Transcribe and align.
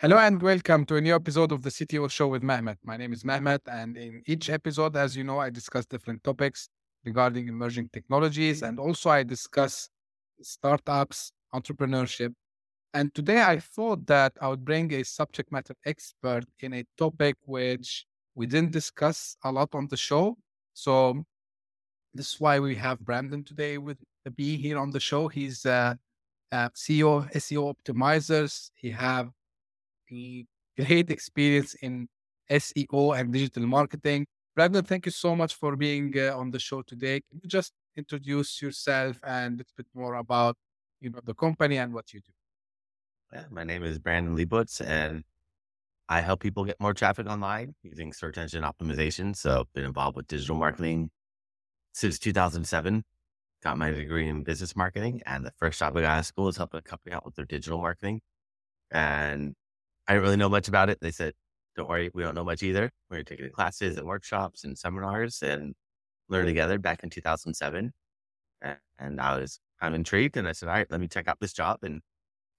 Hello 0.00 0.16
and 0.16 0.40
welcome 0.40 0.86
to 0.86 0.96
a 0.96 1.00
new 1.02 1.14
episode 1.14 1.52
of 1.52 1.60
the 1.60 1.68
CTO 1.68 2.10
Show 2.10 2.28
with 2.28 2.42
Mehmet. 2.42 2.78
My 2.82 2.96
name 2.96 3.12
is 3.12 3.22
Mehmet, 3.22 3.60
and 3.70 3.98
in 3.98 4.22
each 4.26 4.48
episode, 4.48 4.96
as 4.96 5.14
you 5.14 5.24
know, 5.24 5.38
I 5.38 5.50
discuss 5.50 5.84
different 5.84 6.24
topics 6.24 6.70
regarding 7.04 7.48
emerging 7.48 7.90
technologies 7.92 8.62
and 8.62 8.80
also 8.80 9.10
I 9.10 9.24
discuss 9.24 9.90
startups, 10.40 11.32
entrepreneurship. 11.54 12.32
And 12.94 13.14
today 13.14 13.42
I 13.42 13.58
thought 13.58 14.06
that 14.06 14.32
I 14.40 14.48
would 14.48 14.64
bring 14.64 14.90
a 14.94 15.04
subject 15.04 15.52
matter 15.52 15.74
expert 15.84 16.46
in 16.60 16.72
a 16.72 16.86
topic 16.96 17.36
which 17.44 18.06
we 18.34 18.46
didn't 18.46 18.72
discuss 18.72 19.36
a 19.44 19.52
lot 19.52 19.68
on 19.74 19.86
the 19.88 19.98
show. 19.98 20.38
So 20.72 21.22
this 22.14 22.32
is 22.32 22.40
why 22.40 22.58
we 22.58 22.74
have 22.76 23.00
Brandon 23.00 23.44
today 23.44 23.76
with 23.76 23.98
be 24.34 24.56
here 24.56 24.78
on 24.78 24.92
the 24.92 25.00
show. 25.00 25.28
He's 25.28 25.66
uh, 25.66 25.94
uh, 26.52 26.70
CEO 26.70 27.30
SEO 27.34 27.74
optimizers. 27.74 28.70
He 28.74 28.88
have 28.92 29.30
the 30.10 30.46
great 30.76 31.10
experience 31.10 31.74
in 31.74 32.08
SEO 32.50 33.18
and 33.18 33.32
digital 33.32 33.66
marketing. 33.66 34.26
Brandon, 34.54 34.84
thank 34.84 35.06
you 35.06 35.12
so 35.12 35.36
much 35.36 35.54
for 35.54 35.76
being 35.76 36.12
uh, 36.18 36.36
on 36.36 36.50
the 36.50 36.58
show 36.58 36.82
today. 36.82 37.20
Can 37.30 37.40
you 37.42 37.48
just 37.48 37.72
introduce 37.96 38.60
yourself 38.60 39.18
and 39.22 39.54
a 39.54 39.58
little 39.58 39.72
bit 39.76 39.86
more 39.94 40.14
about 40.14 40.56
you 41.00 41.10
know 41.10 41.20
the 41.24 41.34
company 41.34 41.78
and 41.78 41.92
what 41.92 42.12
you 42.12 42.20
do? 42.20 42.32
Yeah, 43.32 43.44
my 43.50 43.64
name 43.64 43.84
is 43.84 43.98
Brandon 43.98 44.36
Leibowitz, 44.36 44.80
and 44.80 45.22
I 46.08 46.20
help 46.20 46.40
people 46.40 46.64
get 46.64 46.80
more 46.80 46.94
traffic 46.94 47.26
online 47.26 47.74
using 47.82 48.12
search 48.12 48.38
engine 48.38 48.64
optimization. 48.64 49.36
So, 49.36 49.60
I've 49.60 49.72
been 49.72 49.84
involved 49.84 50.16
with 50.16 50.26
digital 50.26 50.56
marketing 50.56 51.10
since 51.92 52.18
2007. 52.18 53.04
Got 53.62 53.78
my 53.78 53.90
degree 53.90 54.28
in 54.28 54.42
business 54.42 54.74
marketing, 54.74 55.22
and 55.26 55.46
the 55.46 55.52
first 55.58 55.78
job 55.78 55.96
I 55.96 56.00
got 56.00 56.10
out 56.10 56.18
of 56.20 56.26
school 56.26 56.46
was 56.46 56.56
helping 56.56 56.78
a 56.78 56.82
company 56.82 57.14
out 57.14 57.24
with 57.24 57.36
their 57.36 57.44
digital 57.44 57.78
marketing. 57.78 58.20
And 58.90 59.54
I 60.10 60.14
didn't 60.14 60.24
really 60.24 60.36
know 60.38 60.48
much 60.48 60.66
about 60.68 60.90
it. 60.90 60.98
They 61.00 61.12
said, 61.12 61.34
"Don't 61.76 61.88
worry, 61.88 62.10
we 62.12 62.24
don't 62.24 62.34
know 62.34 62.44
much 62.44 62.64
either. 62.64 62.90
We're 63.10 63.22
taking 63.22 63.50
classes 63.52 63.96
and 63.96 64.08
workshops 64.08 64.64
and 64.64 64.76
seminars 64.76 65.40
and 65.42 65.76
learn 66.28 66.46
together." 66.46 66.78
Back 66.80 67.04
in 67.04 67.10
2007, 67.10 67.92
and 68.98 69.20
I 69.20 69.38
was 69.38 69.60
kind 69.80 69.94
of 69.94 69.98
intrigued, 70.00 70.36
and 70.36 70.48
I 70.48 70.52
said, 70.52 70.68
"All 70.68 70.74
right, 70.74 70.90
let 70.90 71.00
me 71.00 71.08
check 71.08 71.28
out 71.28 71.38
this 71.40 71.52
job." 71.52 71.84
And 71.84 72.02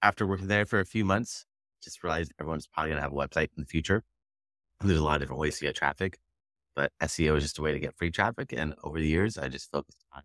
after 0.04 0.28
working 0.28 0.48
there 0.48 0.66
for 0.66 0.80
a 0.80 0.86
few 0.86 1.06
months, 1.06 1.46
just 1.84 2.04
realized 2.04 2.34
everyone's 2.40 2.68
probably 2.68 2.92
gonna 2.92 3.02
have 3.02 3.14
a 3.14 3.16
website 3.16 3.50
in 3.58 3.64
the 3.64 3.68
future. 3.68 4.04
There's 4.82 5.00
a 5.00 5.04
lot 5.04 5.16
of 5.18 5.22
different 5.22 5.42
ways 5.42 5.60
to 5.60 5.66
get 5.66 5.76
traffic, 5.76 6.20
but 6.76 6.94
SEO 7.02 7.36
is 7.38 7.44
just 7.44 7.60
a 7.60 7.64
way 7.64 7.74
to 7.74 7.80
get 7.80 7.98
free 7.98 8.12
traffic. 8.12 8.54
And 8.54 8.76
over 8.84 9.00
the 9.00 9.08
years, 9.08 9.38
I 9.38 9.50
just 9.50 9.72
focused 9.72 10.06
on 10.14 10.24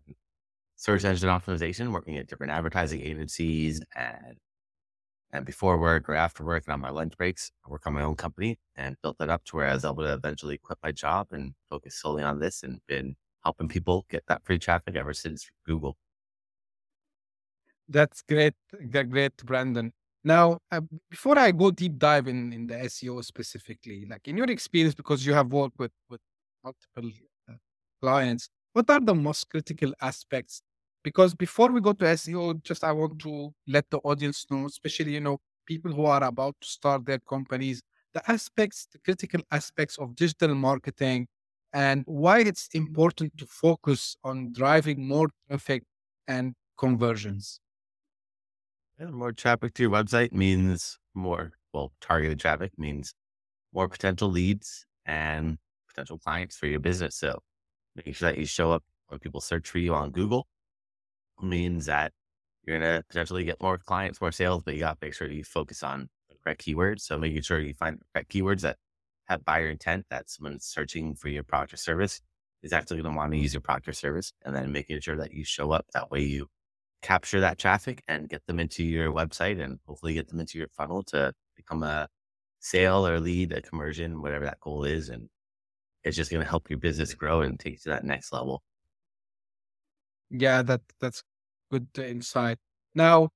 search 0.77 1.05
engine 1.05 1.29
optimization, 1.29 1.93
working 1.93 2.17
at 2.17 2.27
different 2.27 2.53
advertising 2.53 3.01
agencies 3.01 3.81
and 3.95 4.37
and 5.31 5.45
before 5.45 5.77
work 5.77 6.07
or 6.09 6.15
after 6.15 6.43
work 6.43 6.63
and 6.65 6.73
on 6.73 6.79
my 6.79 6.89
lunch 6.89 7.17
breaks, 7.17 7.51
I 7.65 7.69
work 7.69 7.85
on 7.85 7.93
my 7.93 8.01
own 8.01 8.15
company 8.15 8.59
and 8.75 8.95
built 9.01 9.17
that 9.19 9.29
up 9.29 9.43
to 9.45 9.57
where 9.57 9.67
I 9.67 9.73
was 9.73 9.85
able 9.85 10.03
to 10.03 10.13
eventually 10.13 10.57
quit 10.57 10.77
my 10.81 10.91
job 10.91 11.27
and 11.31 11.53
focus 11.69 11.99
solely 11.99 12.23
on 12.23 12.39
this 12.39 12.63
and 12.63 12.79
been 12.87 13.15
helping 13.43 13.67
people 13.67 14.05
get 14.09 14.23
that 14.27 14.43
free 14.45 14.59
traffic 14.59 14.95
ever 14.95 15.13
since 15.13 15.49
Google. 15.65 15.97
That's 17.89 18.21
great. 18.21 18.53
Great, 18.91 19.37
Brandon. 19.45 19.93
Now, 20.23 20.59
uh, 20.71 20.81
before 21.09 21.39
I 21.39 21.51
go 21.51 21.71
deep 21.71 21.97
dive 21.97 22.27
in, 22.27 22.51
in 22.51 22.67
the 22.67 22.75
SEO 22.75 23.23
specifically, 23.23 24.05
like 24.09 24.27
in 24.27 24.35
your 24.35 24.49
experience, 24.51 24.93
because 24.93 25.25
you 25.25 25.33
have 25.33 25.51
worked 25.53 25.79
with, 25.79 25.91
with 26.09 26.19
multiple 26.63 27.09
uh, 27.49 27.53
clients, 28.01 28.49
what 28.73 28.89
are 28.89 28.99
the 28.99 29.15
most 29.15 29.49
critical 29.49 29.93
aspects 30.01 30.61
because 31.03 31.33
before 31.35 31.71
we 31.71 31.81
go 31.81 31.93
to 31.93 32.07
SEO, 32.07 32.53
just 32.53 32.83
I 32.83 32.91
want 32.91 33.19
to 33.21 33.53
let 33.67 33.89
the 33.89 33.99
audience 33.99 34.45
know, 34.49 34.65
especially, 34.65 35.13
you 35.13 35.21
know, 35.21 35.39
people 35.65 35.91
who 35.91 36.05
are 36.05 36.23
about 36.23 36.55
to 36.61 36.67
start 36.67 37.05
their 37.05 37.19
companies, 37.19 37.81
the 38.13 38.29
aspects, 38.31 38.87
the 38.91 38.99
critical 38.99 39.41
aspects 39.51 39.97
of 39.97 40.15
digital 40.15 40.55
marketing 40.55 41.27
and 41.73 42.03
why 42.05 42.39
it's 42.39 42.69
important 42.73 43.37
to 43.37 43.45
focus 43.45 44.15
on 44.23 44.53
driving 44.53 45.07
more 45.07 45.29
traffic 45.49 45.83
and 46.27 46.55
conversions. 46.77 47.59
Yeah, 48.99 49.07
more 49.11 49.31
traffic 49.31 49.73
to 49.75 49.83
your 49.83 49.91
website 49.91 50.31
means 50.31 50.97
more, 51.13 51.51
well, 51.73 51.93
targeted 52.01 52.39
traffic 52.39 52.71
means 52.77 53.13
more 53.73 53.89
potential 53.89 54.29
leads 54.29 54.85
and 55.05 55.57
potential 55.87 56.19
clients 56.19 56.57
for 56.57 56.67
your 56.67 56.79
business. 56.79 57.15
So 57.17 57.41
making 57.95 58.13
sure 58.13 58.31
that 58.31 58.39
you 58.39 58.45
show 58.45 58.71
up 58.71 58.83
when 59.07 59.19
people 59.19 59.41
search 59.41 59.69
for 59.69 59.79
you 59.79 59.93
on 59.95 60.11
Google 60.11 60.47
means 61.41 61.85
that 61.85 62.11
you're 62.63 62.79
going 62.79 62.97
to 62.97 63.03
potentially 63.07 63.45
get 63.45 63.61
more 63.61 63.77
clients, 63.77 64.19
more 64.19 64.31
sales, 64.31 64.63
but 64.63 64.73
you 64.73 64.81
got 64.81 64.99
to 64.99 65.05
make 65.05 65.13
sure 65.13 65.29
you 65.29 65.43
focus 65.43 65.83
on 65.83 66.09
the 66.29 66.35
correct 66.43 66.65
keywords. 66.65 67.01
So 67.01 67.17
making 67.17 67.41
sure 67.41 67.59
you 67.59 67.73
find 67.73 67.99
the 67.99 68.05
correct 68.13 68.31
keywords 68.31 68.61
that 68.61 68.77
have 69.25 69.45
buyer 69.45 69.69
intent, 69.69 70.05
that 70.09 70.29
someone 70.29 70.59
searching 70.59 71.15
for 71.15 71.29
your 71.29 71.43
product 71.43 71.73
or 71.73 71.77
service 71.77 72.21
is 72.63 72.73
actually 72.73 73.01
going 73.01 73.13
to 73.13 73.17
want 73.17 73.31
to 73.31 73.37
use 73.37 73.53
your 73.53 73.61
product 73.61 73.87
or 73.87 73.93
service. 73.93 74.33
And 74.43 74.55
then 74.55 74.71
making 74.71 74.99
sure 75.01 75.17
that 75.17 75.33
you 75.33 75.43
show 75.43 75.71
up 75.71 75.85
that 75.93 76.11
way 76.11 76.21
you 76.21 76.47
capture 77.01 77.39
that 77.41 77.59
traffic 77.59 78.03
and 78.07 78.29
get 78.29 78.45
them 78.47 78.59
into 78.59 78.83
your 78.83 79.11
website 79.11 79.61
and 79.63 79.79
hopefully 79.87 80.13
get 80.13 80.27
them 80.27 80.39
into 80.39 80.57
your 80.57 80.67
funnel 80.69 81.03
to 81.03 81.31
become 81.55 81.83
a 81.83 82.07
sale 82.59 83.07
or 83.07 83.19
lead, 83.19 83.51
a 83.51 83.61
conversion, 83.61 84.21
whatever 84.21 84.45
that 84.45 84.59
goal 84.59 84.83
is. 84.83 85.09
And 85.09 85.29
it's 86.03 86.17
just 86.17 86.31
going 86.31 86.43
to 86.43 86.49
help 86.49 86.69
your 86.69 86.79
business 86.79 87.13
grow 87.13 87.41
and 87.41 87.59
take 87.59 87.73
you 87.73 87.79
to 87.79 87.89
that 87.89 88.03
next 88.03 88.33
level. 88.33 88.61
Yeah, 90.29 90.61
that 90.63 90.81
that's 90.99 91.23
good 91.71 91.87
insight. 91.97 92.57
Now, 92.95 93.29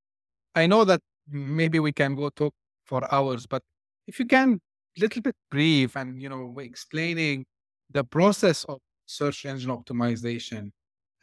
I 0.55 0.67
know 0.67 0.85
that 0.85 1.01
maybe 1.29 1.79
we 1.79 1.91
can 1.93 2.15
go 2.15 2.29
talk 2.29 2.53
for 2.85 3.03
hours, 3.13 3.47
but 3.47 3.63
if 4.07 4.19
you 4.19 4.25
can 4.25 4.61
little 4.99 5.21
bit 5.21 5.35
brief 5.51 5.95
and 5.97 6.21
you 6.21 6.29
know 6.29 6.55
explaining 6.59 7.45
the 7.91 8.03
process 8.03 8.65
of 8.65 8.79
search 9.07 9.45
engine 9.45 9.71
optimization 9.71 10.71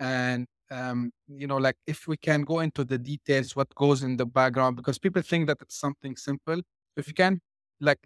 and 0.00 0.46
um, 0.70 1.10
you 1.28 1.46
know 1.46 1.58
like 1.58 1.76
if 1.86 2.08
we 2.08 2.16
can 2.16 2.42
go 2.42 2.60
into 2.60 2.84
the 2.84 2.98
details 2.98 3.56
what 3.56 3.68
goes 3.76 4.02
in 4.02 4.16
the 4.16 4.26
background 4.26 4.76
because 4.76 4.98
people 4.98 5.22
think 5.22 5.46
that 5.48 5.58
it's 5.62 5.78
something 5.80 6.16
simple 6.16 6.60
if 6.96 7.08
you 7.08 7.14
can 7.14 7.40
like 7.80 7.98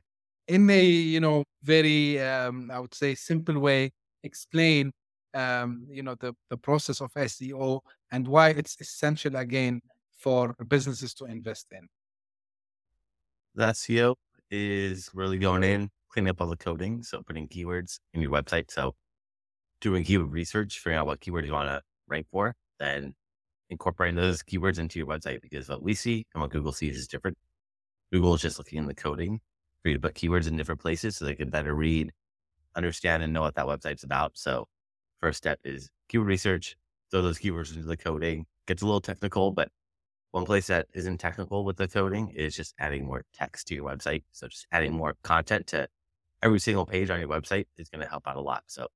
in 0.49 0.69
a 0.71 0.85
you 0.85 1.21
know 1.21 1.45
very 1.63 2.21
um, 2.21 2.71
i 2.73 2.79
would 2.79 2.95
say 2.95 3.15
simple 3.15 3.59
way 3.59 3.91
explain 4.25 4.93
um, 5.35 5.87
you 5.91 6.03
know 6.03 6.15
the, 6.15 6.35
the 6.51 6.57
process 6.57 7.01
of 7.01 7.13
SEO 7.15 7.81
and 8.11 8.27
why 8.27 8.51
it's 8.51 8.77
essential 8.81 9.37
again 9.37 9.81
for 10.17 10.55
businesses 10.69 11.15
to 11.15 11.25
invest 11.25 11.67
in. 11.73 11.89
The 13.55 13.67
SEO 13.67 14.15
is 14.51 15.11
really 15.15 15.39
going 15.39 15.65
in, 15.65 15.91
cleaning 16.09 16.31
up 16.31 16.41
all 16.41 16.49
the 16.49 16.57
coding, 16.57 17.03
so 17.03 17.23
putting 17.23 17.49
keywords 17.49 17.99
in 18.15 18.23
your 18.23 18.31
website. 18.31 18.71
So 18.71 18.95
doing 19.81 20.05
keyword 20.05 20.31
research, 20.33 20.79
figuring 20.79 20.99
out 20.99 21.07
what 21.07 21.21
keywords 21.21 21.47
you 21.47 21.53
want 21.53 21.69
to 21.69 21.83
rank 22.07 22.27
for, 22.31 22.55
then 22.79 23.15
incorporating 23.69 24.17
those 24.17 24.43
keywords 24.43 24.79
into 24.79 24.99
your 24.99 25.09
website 25.09 25.41
because 25.41 25.69
what 25.69 25.83
we 25.83 25.95
see 25.95 26.27
and 26.35 26.41
what 26.41 26.51
Google 26.51 26.73
sees 26.73 26.97
is 26.97 27.09
different. 27.09 27.37
Google 28.13 28.35
is 28.35 28.43
just 28.43 28.59
looking 28.59 28.79
in 28.79 28.87
the 28.87 28.95
coding 28.95 29.41
for 29.83 29.89
you 29.89 29.95
to 29.95 30.01
put 30.01 30.15
keywords 30.15 30.47
in 30.47 30.57
different 30.57 30.81
places 30.81 31.17
so 31.17 31.25
they 31.25 31.35
can 31.35 31.51
better 31.51 31.75
read, 31.75 32.13
understand, 32.77 33.23
and 33.23 33.33
know 33.33 33.41
what 33.41 33.55
that 33.55 33.67
website's 33.67 34.05
about. 34.05 34.33
So 34.35 34.69
first 35.23 35.39
step 35.39 35.61
is 35.65 35.89
keyword 36.09 36.29
research, 36.29 36.77
throw 37.11 37.23
those 37.23 37.39
keywords 37.39 37.75
into 37.75 37.87
the 37.87 37.97
coding. 37.97 38.45
Gets 38.67 38.83
a 38.83 38.87
little 38.87 39.01
technical, 39.01 39.53
but 39.53 39.69
one 40.33 40.45
place 40.45 40.67
that 40.67 40.87
isn't 40.95 41.19
technical 41.19 41.65
with 41.65 41.77
the 41.77 41.89
coding 41.89 42.31
is 42.31 42.57
just 42.57 42.75
adding 42.79 43.07
more 43.07 43.25
text 43.33 43.69
to 43.69 43.75
your 43.75 43.89
website. 43.89 44.25
So 44.33 44.49
just 44.49 44.67
adding 44.73 44.93
more 44.93 45.15
content 45.23 45.67
to 45.69 45.89
every 46.43 46.59
single 46.59 46.87
page 46.87 47.11
on 47.11 47.21
your 47.21 47.29
website 47.29 47.67
is 47.77 47.89
going 47.89 48.03
to 48.03 48.09
help 48.09 48.27
out 48.27 48.37
a 48.37 48.41
lot. 48.41 48.65
So 48.67 48.89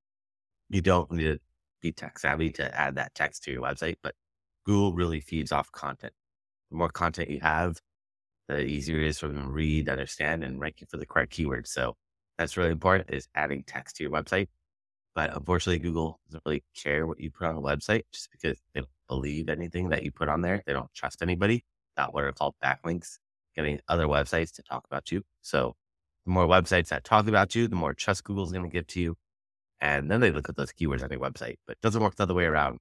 you 0.69 0.81
don't 0.81 1.11
need 1.13 1.25
to 1.25 1.39
be 1.81 1.93
tech 1.93 2.19
savvy 2.19 2.51
to 2.53 2.75
add 2.79 2.97
that 2.97 3.15
text 3.15 3.45
to 3.45 3.53
your 3.53 3.63
website, 3.63 3.97
but 4.03 4.15
Google 4.65 4.95
really 4.95 5.21
feeds 5.21 5.53
off 5.53 5.71
content. 5.73 6.13
The 6.71 6.77
more 6.77 6.89
content 6.89 7.31
you 7.31 7.41
have, 7.41 7.81
the 8.49 8.61
easier 8.61 9.01
it 9.01 9.07
is 9.07 9.19
for 9.19 9.29
them 9.29 9.43
to 9.43 9.49
read, 9.49 9.89
understand, 9.89 10.43
and 10.43 10.61
rank 10.61 10.81
you 10.81 10.87
for 10.91 10.97
the 10.97 11.07
correct 11.07 11.33
keywords. 11.33 11.69
So 11.69 11.97
that's 12.39 12.57
really 12.57 12.71
important 12.71 13.11
is 13.13 13.29
adding 13.35 13.65
text 13.67 13.97
to 13.97 14.05
your 14.05 14.13
website. 14.13 14.49
But 15.17 15.35
unfortunately, 15.35 15.79
Google 15.79 16.21
doesn't 16.29 16.43
really 16.45 16.63
care 16.75 17.07
what 17.07 17.19
you 17.19 17.31
put 17.31 17.47
on 17.47 17.57
a 17.57 17.61
website 17.61 18.03
just 18.13 18.31
because 18.31 18.59
they 18.75 18.81
don't 18.81 18.91
believe 19.09 19.49
anything 19.49 19.89
that 19.89 20.03
you 20.03 20.13
put 20.13 20.29
on 20.29 20.43
there. 20.43 20.63
They 20.67 20.75
don't 20.75 20.93
trust 20.93 21.23
anybody. 21.23 21.65
That 21.97 22.13
what 22.13 22.25
are 22.25 22.33
called 22.33 22.55
backlinks, 22.63 23.17
getting 23.57 23.81
other 23.89 24.07
websites 24.07 24.53
to 24.57 24.63
talk 24.63 24.85
about 24.85 25.11
you. 25.11 25.23
So 25.41 25.75
the 26.27 26.33
more 26.33 26.47
websites 26.47 26.89
that 26.89 27.03
talk 27.03 27.29
about 27.29 27.55
you, 27.55 27.67
the 27.67 27.77
more 27.77 27.95
trust 27.95 28.25
Google's 28.25 28.53
going 28.53 28.65
to 28.65 28.71
give 28.71 28.87
to 28.89 29.01
you. 29.01 29.17
And 29.81 30.11
then 30.11 30.21
they 30.21 30.31
look 30.31 30.51
at 30.51 30.57
those 30.57 30.73
keywords 30.73 31.03
on 31.03 31.11
your 31.11 31.21
website, 31.21 31.57
but 31.67 31.77
it 31.77 31.81
doesn't 31.81 32.03
work 32.03 32.17
the 32.17 32.25
other 32.25 32.35
way 32.35 32.45
around. 32.45 32.79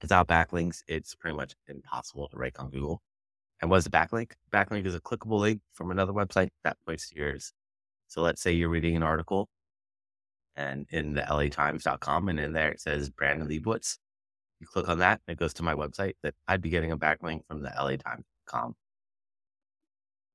Without 0.00 0.28
backlinks, 0.28 0.82
it's 0.88 1.14
pretty 1.14 1.36
much 1.36 1.54
impossible 1.68 2.28
to 2.28 2.38
rank 2.38 2.58
on 2.58 2.70
Google. 2.70 3.02
And 3.60 3.70
what 3.70 3.76
is 3.76 3.86
a 3.86 3.90
backlink? 3.90 4.32
Backlink 4.50 4.86
is 4.86 4.94
a 4.94 5.00
clickable 5.00 5.40
link 5.40 5.60
from 5.74 5.90
another 5.90 6.14
website 6.14 6.48
that 6.64 6.78
points 6.86 7.10
to 7.10 7.16
yours. 7.16 7.52
So 8.08 8.22
let's 8.22 8.40
say 8.40 8.52
you're 8.52 8.70
reading 8.70 8.96
an 8.96 9.02
article 9.02 9.50
and 10.56 10.86
in 10.90 11.14
the 11.14 11.22
latimes.com. 11.22 12.28
And 12.28 12.40
in 12.40 12.52
there 12.52 12.70
it 12.70 12.80
says 12.80 13.10
Brandon 13.10 13.48
Leibowitz. 13.48 13.98
You 14.60 14.66
click 14.66 14.88
on 14.88 14.98
that, 14.98 15.20
it 15.26 15.38
goes 15.38 15.54
to 15.54 15.62
my 15.62 15.74
website 15.74 16.14
that 16.22 16.34
I'd 16.46 16.60
be 16.60 16.68
getting 16.68 16.92
a 16.92 16.98
backlink 16.98 17.46
from 17.48 17.62
the 17.62 17.70
latimes.com. 17.70 18.74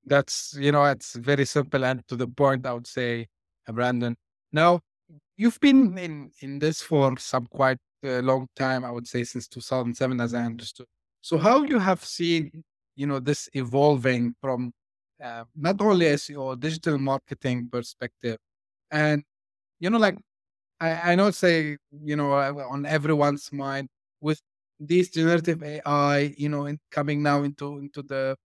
That's, 0.05 0.55
you 0.59 0.71
know, 0.71 0.85
it's 0.85 1.15
very 1.15 1.45
simple 1.45 1.83
and 1.83 2.07
to 2.07 2.15
the 2.15 2.27
point, 2.27 2.65
I 2.65 2.73
would 2.73 2.87
say, 2.87 3.27
uh, 3.67 3.71
Brandon. 3.71 4.15
Now, 4.51 4.79
you've 5.37 5.59
been 5.59 5.97
in, 5.97 6.31
in 6.41 6.59
this 6.59 6.81
for 6.81 7.17
some 7.17 7.47
quite 7.47 7.77
a 8.03 8.21
long 8.21 8.47
time, 8.55 8.85
I 8.85 8.91
would 8.91 9.07
say 9.07 9.23
since 9.23 9.47
2007, 9.47 10.21
as 10.21 10.33
I 10.33 10.43
understood. 10.43 10.87
So 11.21 11.37
how 11.37 11.63
you 11.63 11.79
have 11.79 12.03
seen, 12.03 12.63
you 12.95 13.07
know, 13.07 13.19
this 13.19 13.49
evolving 13.53 14.35
from 14.41 14.71
uh, 15.23 15.43
not 15.55 15.81
only 15.81 16.05
SEO, 16.05 16.59
digital 16.59 16.97
marketing 16.97 17.69
perspective, 17.71 18.37
and 18.91 19.23
you 19.79 19.89
know, 19.89 19.97
like 19.97 20.17
I, 20.79 21.13
I 21.13 21.15
know, 21.15 21.31
say, 21.31 21.77
you 21.91 22.15
know, 22.15 22.33
uh, 22.33 22.53
on 22.69 22.85
everyone's 22.85 23.51
mind 23.53 23.89
with 24.21 24.41
this 24.79 25.09
generative 25.11 25.63
AI, 25.63 26.19
you 26.37 26.49
know, 26.49 26.65
in, 26.65 26.79
coming 26.91 27.23
now 27.23 27.43
into 27.43 27.77
into 27.79 28.03
the 28.03 28.37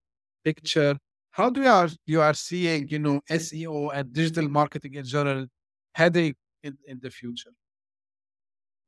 picture. 0.43 0.97
How 1.31 1.49
do 1.49 1.61
you 1.63 1.69
are 1.69 1.89
you 2.05 2.21
are 2.21 2.33
seeing, 2.33 2.87
you 2.89 2.99
know, 2.99 3.21
SEO 3.29 3.89
and 3.89 4.13
digital 4.13 4.49
marketing 4.49 4.95
in 4.95 5.05
general 5.05 5.47
heading 5.95 6.35
in, 6.63 6.77
in 6.87 6.99
the 7.01 7.11
future? 7.11 7.51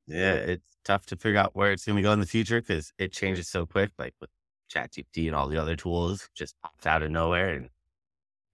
Yeah, 0.07 0.33
it's 0.35 0.77
tough 0.83 1.05
to 1.07 1.15
figure 1.15 1.39
out 1.39 1.55
where 1.55 1.71
it's 1.71 1.85
going 1.85 1.95
to 1.97 2.01
go 2.01 2.11
in 2.11 2.19
the 2.19 2.25
future 2.25 2.61
because 2.61 2.91
it 2.97 3.13
changes 3.13 3.47
so 3.49 3.65
quick. 3.65 3.91
Like 3.97 4.13
with 4.19 4.29
ChatGPT 4.69 5.27
and 5.27 5.35
all 5.35 5.47
the 5.47 5.57
other 5.57 5.75
tools, 5.75 6.29
just 6.35 6.55
pops 6.61 6.85
out 6.85 7.03
of 7.03 7.11
nowhere, 7.11 7.53
and 7.55 7.69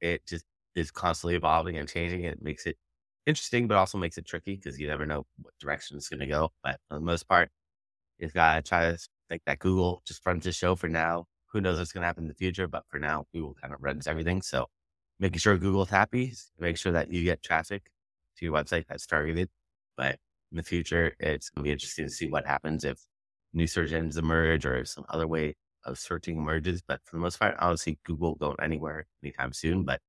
it 0.01 0.25
just 0.27 0.45
is 0.75 0.91
constantly 0.91 1.35
evolving 1.35 1.77
and 1.77 1.89
changing. 1.89 2.23
It 2.25 2.41
makes 2.41 2.65
it 2.67 2.77
interesting, 3.25 3.67
but 3.67 3.77
also 3.77 3.97
makes 3.97 4.17
it 4.17 4.25
tricky 4.25 4.55
because 4.55 4.79
you 4.79 4.87
never 4.87 5.05
know 5.05 5.25
what 5.41 5.53
direction 5.59 5.97
it's 5.97 6.09
going 6.09 6.19
to 6.21 6.27
go. 6.27 6.51
But 6.63 6.79
for 6.87 6.95
the 6.95 7.01
most 7.01 7.27
part, 7.27 7.49
you've 8.17 8.33
got 8.33 8.55
to 8.55 8.61
try 8.61 8.91
to 8.91 8.97
think 9.29 9.43
that 9.45 9.59
Google 9.59 10.01
just 10.05 10.25
runs 10.25 10.43
the 10.43 10.51
show 10.51 10.75
for 10.75 10.89
now. 10.89 11.25
Who 11.51 11.61
knows 11.61 11.79
what's 11.79 11.91
going 11.91 12.01
to 12.01 12.07
happen 12.07 12.25
in 12.25 12.27
the 12.29 12.35
future? 12.35 12.67
But 12.67 12.83
for 12.89 12.99
now, 12.99 13.25
Google 13.33 13.55
kind 13.61 13.73
of 13.73 13.81
runs 13.81 14.07
everything. 14.07 14.41
So 14.41 14.67
making 15.19 15.39
sure 15.39 15.57
Google's 15.57 15.89
happy, 15.89 16.33
make 16.59 16.77
sure 16.77 16.91
that 16.91 17.11
you 17.11 17.23
get 17.23 17.43
traffic 17.43 17.89
to 18.37 18.45
your 18.45 18.53
website 18.53 18.85
that's 18.87 19.05
targeted. 19.05 19.49
But 19.97 20.17
in 20.51 20.57
the 20.57 20.63
future, 20.63 21.15
it's 21.19 21.49
going 21.49 21.63
to 21.63 21.67
be 21.67 21.71
interesting 21.71 22.05
to 22.05 22.11
see 22.11 22.27
what 22.27 22.45
happens 22.45 22.83
if 22.83 22.99
new 23.53 23.67
search 23.67 23.91
engines 23.91 24.17
emerge 24.17 24.65
or 24.65 24.85
some 24.85 25.05
other 25.09 25.27
way 25.27 25.55
of 25.85 25.97
searching 25.97 26.37
emerges. 26.37 26.81
But 26.87 27.01
for 27.03 27.17
the 27.17 27.21
most 27.21 27.39
part, 27.39 27.55
I 27.59 27.67
don't 27.67 27.77
see 27.77 27.97
Google 28.05 28.35
going 28.35 28.57
anywhere 28.61 29.07
anytime 29.23 29.53
soon. 29.53 29.83
But 29.83 30.01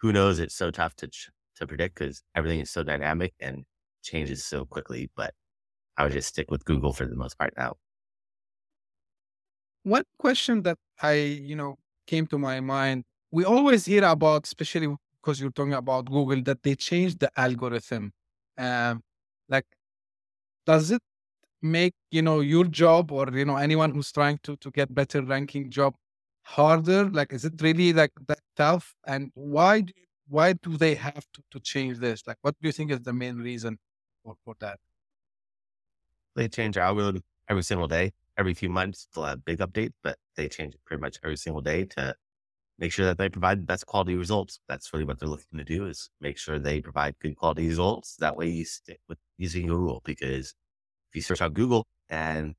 who 0.00 0.12
knows? 0.12 0.38
It's 0.38 0.54
so 0.54 0.70
tough 0.70 0.94
to 0.96 1.08
to 1.56 1.66
predict 1.66 1.96
because 1.96 2.22
everything 2.34 2.60
is 2.60 2.70
so 2.70 2.82
dynamic 2.82 3.34
and 3.40 3.64
changes 4.02 4.44
so 4.44 4.64
quickly. 4.66 5.10
But 5.16 5.34
I 5.96 6.04
would 6.04 6.12
just 6.12 6.28
stick 6.28 6.50
with 6.50 6.64
Google 6.66 6.92
for 6.94 7.06
the 7.06 7.16
most 7.16 7.38
part 7.38 7.54
now. 7.56 7.76
One 9.82 10.04
question 10.18 10.62
that 10.62 10.78
I, 11.00 11.12
you 11.14 11.56
know, 11.56 11.76
came 12.06 12.26
to 12.28 12.38
my 12.38 12.60
mind, 12.60 13.04
we 13.30 13.44
always 13.44 13.84
hear 13.84 14.04
about, 14.04 14.44
especially 14.46 14.94
because 15.20 15.40
you're 15.40 15.50
talking 15.52 15.74
about 15.74 16.06
Google, 16.06 16.42
that 16.42 16.62
they 16.62 16.74
changed 16.74 17.20
the 17.20 17.30
algorithm. 17.38 18.12
Um, 18.58 19.02
like, 19.48 19.66
does 20.66 20.90
it 20.90 21.02
make 21.62 21.94
you 22.10 22.22
know 22.22 22.40
your 22.40 22.64
job 22.66 23.12
or 23.12 23.30
you 23.32 23.44
know 23.44 23.56
anyone 23.56 23.92
who's 23.94 24.12
trying 24.12 24.38
to 24.44 24.56
to 24.58 24.70
get 24.70 24.94
better 24.94 25.22
ranking 25.24 25.70
job 25.70 25.94
harder? 26.44 27.10
Like, 27.10 27.32
is 27.32 27.44
it 27.44 27.60
really 27.62 27.92
like 27.92 28.12
that 28.28 28.40
tough? 28.56 28.94
And 29.06 29.30
why 29.34 29.82
do 29.82 29.92
why 30.28 30.52
do 30.54 30.76
they 30.76 30.94
have 30.94 31.26
to, 31.32 31.42
to 31.52 31.60
change 31.60 31.98
this? 31.98 32.26
Like, 32.26 32.38
what 32.42 32.54
do 32.60 32.68
you 32.68 32.72
think 32.72 32.90
is 32.90 33.00
the 33.00 33.12
main 33.12 33.36
reason 33.36 33.78
for, 34.24 34.36
for 34.44 34.54
that? 34.60 34.78
They 36.34 36.48
change 36.48 36.76
our 36.76 36.84
algorithm 36.84 37.22
every 37.48 37.62
single 37.62 37.88
day, 37.88 38.12
every 38.36 38.54
few 38.54 38.68
months. 38.68 39.08
They'll 39.14 39.24
have 39.24 39.44
big 39.44 39.58
updates, 39.58 39.94
but 40.02 40.18
they 40.36 40.48
change 40.48 40.74
it 40.74 40.80
pretty 40.84 41.00
much 41.00 41.18
every 41.24 41.36
single 41.36 41.62
day 41.62 41.84
to 41.86 42.14
make 42.78 42.92
sure 42.92 43.06
that 43.06 43.18
they 43.18 43.28
provide 43.28 43.60
the 43.60 43.66
best 43.66 43.86
quality 43.86 44.16
results. 44.16 44.60
That's 44.68 44.92
really 44.92 45.04
what 45.04 45.18
they're 45.18 45.28
looking 45.28 45.58
to 45.58 45.64
do 45.64 45.86
is 45.86 46.10
make 46.20 46.38
sure 46.38 46.58
they 46.58 46.80
provide 46.80 47.18
good 47.20 47.36
quality 47.36 47.68
results. 47.68 48.16
That 48.16 48.36
way 48.36 48.48
you 48.48 48.64
stick 48.64 49.00
with 49.08 49.18
using 49.38 49.66
Google 49.68 50.02
because 50.04 50.54
if 51.10 51.16
you 51.16 51.22
search 51.22 51.40
on 51.40 51.52
Google 51.52 51.86
and 52.10 52.54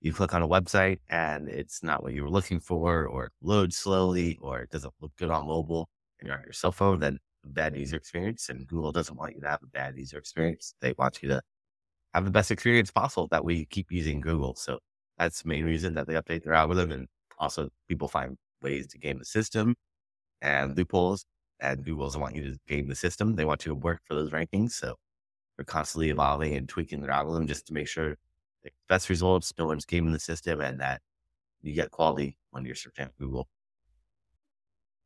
you 0.00 0.12
click 0.12 0.34
on 0.34 0.42
a 0.42 0.48
website 0.48 1.00
and 1.08 1.48
it's 1.48 1.82
not 1.82 2.02
what 2.02 2.12
you 2.14 2.22
were 2.22 2.30
looking 2.30 2.60
for 2.60 3.06
or 3.06 3.32
loads 3.42 3.76
slowly 3.76 4.38
or 4.42 4.60
it 4.60 4.70
doesn't 4.70 4.94
look 5.00 5.12
good 5.16 5.30
on 5.30 5.46
mobile, 5.46 5.88
you're 6.24 6.36
on 6.36 6.42
your 6.44 6.52
cell 6.52 6.72
phone, 6.72 7.00
then 7.00 7.18
bad 7.44 7.76
user 7.76 7.96
experience. 7.96 8.48
And 8.48 8.66
Google 8.66 8.92
doesn't 8.92 9.16
want 9.16 9.34
you 9.34 9.40
to 9.42 9.48
have 9.48 9.62
a 9.62 9.66
bad 9.66 9.96
user 9.96 10.18
experience. 10.18 10.74
They 10.80 10.94
want 10.98 11.22
you 11.22 11.28
to 11.30 11.42
have 12.14 12.24
the 12.24 12.30
best 12.30 12.50
experience 12.50 12.90
possible. 12.90 13.28
That 13.30 13.44
way 13.44 13.54
you 13.54 13.66
keep 13.66 13.90
using 13.90 14.20
Google. 14.20 14.54
So 14.56 14.78
that's 15.18 15.42
the 15.42 15.48
main 15.48 15.64
reason 15.64 15.94
that 15.94 16.06
they 16.06 16.14
update 16.14 16.44
their 16.44 16.54
algorithm. 16.54 16.92
And 16.92 17.08
also 17.38 17.68
people 17.88 18.08
find 18.08 18.36
ways 18.62 18.86
to 18.88 18.98
game 18.98 19.18
the 19.18 19.24
system 19.24 19.74
and 20.42 20.76
loopholes. 20.76 21.24
And 21.60 21.84
Google 21.84 22.06
doesn't 22.06 22.20
want 22.20 22.36
you 22.36 22.44
to 22.52 22.58
game 22.66 22.88
the 22.88 22.94
system. 22.94 23.36
They 23.36 23.44
want 23.44 23.64
you 23.66 23.70
to 23.70 23.76
work 23.76 24.00
for 24.06 24.14
those 24.14 24.30
rankings. 24.30 24.72
So 24.72 24.96
they're 25.56 25.64
constantly 25.64 26.10
evolving 26.10 26.54
and 26.54 26.68
tweaking 26.68 27.00
their 27.00 27.10
algorithm 27.10 27.46
just 27.46 27.66
to 27.68 27.72
make 27.72 27.88
sure 27.88 28.16
the 28.62 28.70
best 28.88 29.08
results, 29.08 29.52
no 29.58 29.66
one's 29.66 29.84
gaming 29.84 30.12
the 30.12 30.18
system, 30.20 30.60
and 30.60 30.80
that 30.80 31.00
you 31.62 31.74
get 31.74 31.90
quality 31.90 32.36
when 32.50 32.64
you're 32.64 32.74
searching 32.74 33.08
Google. 33.18 33.48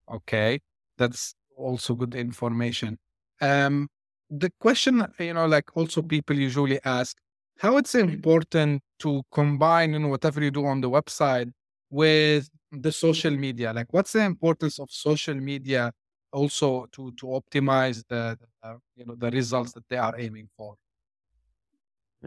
Okay. 0.09 0.61
That's 0.99 1.35
also 1.56 1.95
good 1.95 2.15
information. 2.15 2.99
Um, 3.41 3.89
the 4.31 4.50
question, 4.61 5.06
you 5.19 5.35
know, 5.35 5.47
like 5.47 5.77
also 5.77 6.03
people 6.03 6.37
usually 6.37 6.81
ask 6.85 7.17
how 7.59 7.77
it's 7.77 7.95
important 7.95 8.83
to 9.00 9.23
combine, 9.33 9.93
you 9.95 10.09
whatever 10.09 10.43
you 10.43 10.50
do 10.50 10.67
on 10.67 10.81
the 10.81 10.91
website 10.91 11.50
with 11.91 12.49
the 12.73 12.93
social 12.93 13.31
media. 13.37 13.73
Like, 13.73 13.93
what's 13.93 14.12
the 14.12 14.25
importance 14.25 14.79
of 14.79 14.91
social 14.91 15.35
media 15.35 15.93
also 16.33 16.87
to 16.93 17.12
to 17.12 17.27
optimize 17.27 18.05
the, 18.09 18.39
the 18.62 18.79
you 18.97 19.06
know 19.06 19.15
the 19.17 19.31
results 19.31 19.73
that 19.73 19.89
they 19.89 19.97
are 19.97 20.19
aiming 20.19 20.49
for? 20.56 20.77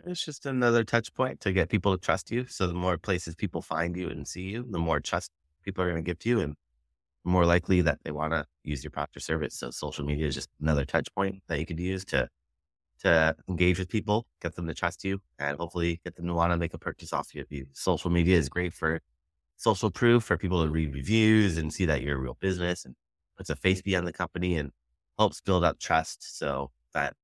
It's 0.06 0.24
just 0.24 0.46
another 0.46 0.84
touch 0.84 1.14
point 1.14 1.40
to 1.42 1.52
get 1.52 1.70
people 1.70 1.98
to 1.98 2.02
trust 2.04 2.32
you. 2.32 2.46
So 2.48 2.68
the 2.68 2.74
more 2.74 2.98
places 2.98 3.36
people 3.36 3.62
find 3.62 3.96
you 3.96 4.10
and 4.10 4.28
see 4.28 4.44
you, 4.44 4.64
the 4.64 4.80
more 4.80 5.00
trust 5.00 5.32
people 5.64 5.84
are 5.84 5.92
going 5.92 6.04
to 6.04 6.10
give 6.10 6.20
to 6.20 6.30
you, 6.30 6.40
and 6.40 6.56
more 7.24 7.46
likely 7.46 7.82
that 7.82 8.00
they 8.04 8.12
want 8.12 8.34
to 8.34 8.46
use 8.64 8.84
your 8.84 8.92
product 8.92 9.18
or 9.18 9.20
service. 9.20 9.56
So 9.56 9.72
social 9.72 10.06
media 10.06 10.28
is 10.28 10.36
just 10.36 10.50
another 10.62 10.86
touch 10.86 11.14
point 11.16 11.44
that 11.48 11.60
you 11.60 11.66
could 11.66 11.80
use 11.80 12.06
to 12.06 12.28
to 13.02 13.36
engage 13.50 13.80
with 13.80 13.90
people, 13.90 14.28
get 14.42 14.56
them 14.56 14.68
to 14.68 14.76
trust 14.76 15.04
you, 15.04 15.20
and 15.40 15.58
hopefully 15.58 16.00
get 16.04 16.16
them 16.16 16.28
to 16.28 16.34
want 16.36 16.54
to 16.54 16.58
make 16.58 16.74
a 16.74 16.78
purchase 16.78 17.12
off 17.12 17.34
you. 17.34 17.66
Social 17.74 18.12
media 18.12 18.38
is 18.38 18.48
great 18.48 18.74
for 18.74 19.02
social 19.58 19.90
proof 19.90 20.24
for 20.24 20.38
people 20.38 20.64
to 20.64 20.72
read 20.72 20.94
reviews 20.94 21.58
and 21.58 21.74
see 21.74 21.86
that 21.86 22.02
you're 22.02 22.18
a 22.18 22.20
real 22.20 22.38
business 22.40 22.86
and 22.86 22.96
puts 23.38 23.50
a 23.50 23.56
face 23.56 23.82
behind 23.82 24.06
the 24.06 24.14
company 24.14 24.56
and 24.56 24.72
helps 25.18 25.42
build 25.42 25.64
up 25.64 25.80
trust 25.80 26.38
so 26.38 26.72
that 26.94 27.16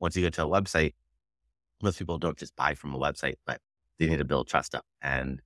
once 0.00 0.16
you 0.16 0.22
get 0.22 0.34
to 0.34 0.44
a 0.44 0.48
website, 0.48 0.94
most 1.82 1.98
people 1.98 2.18
don't 2.18 2.38
just 2.38 2.56
buy 2.56 2.74
from 2.74 2.94
a 2.94 2.98
website, 2.98 3.34
but 3.46 3.60
they 3.98 4.06
need 4.06 4.18
to 4.18 4.24
build 4.24 4.48
trust 4.48 4.74
up. 4.74 4.84
And 5.02 5.40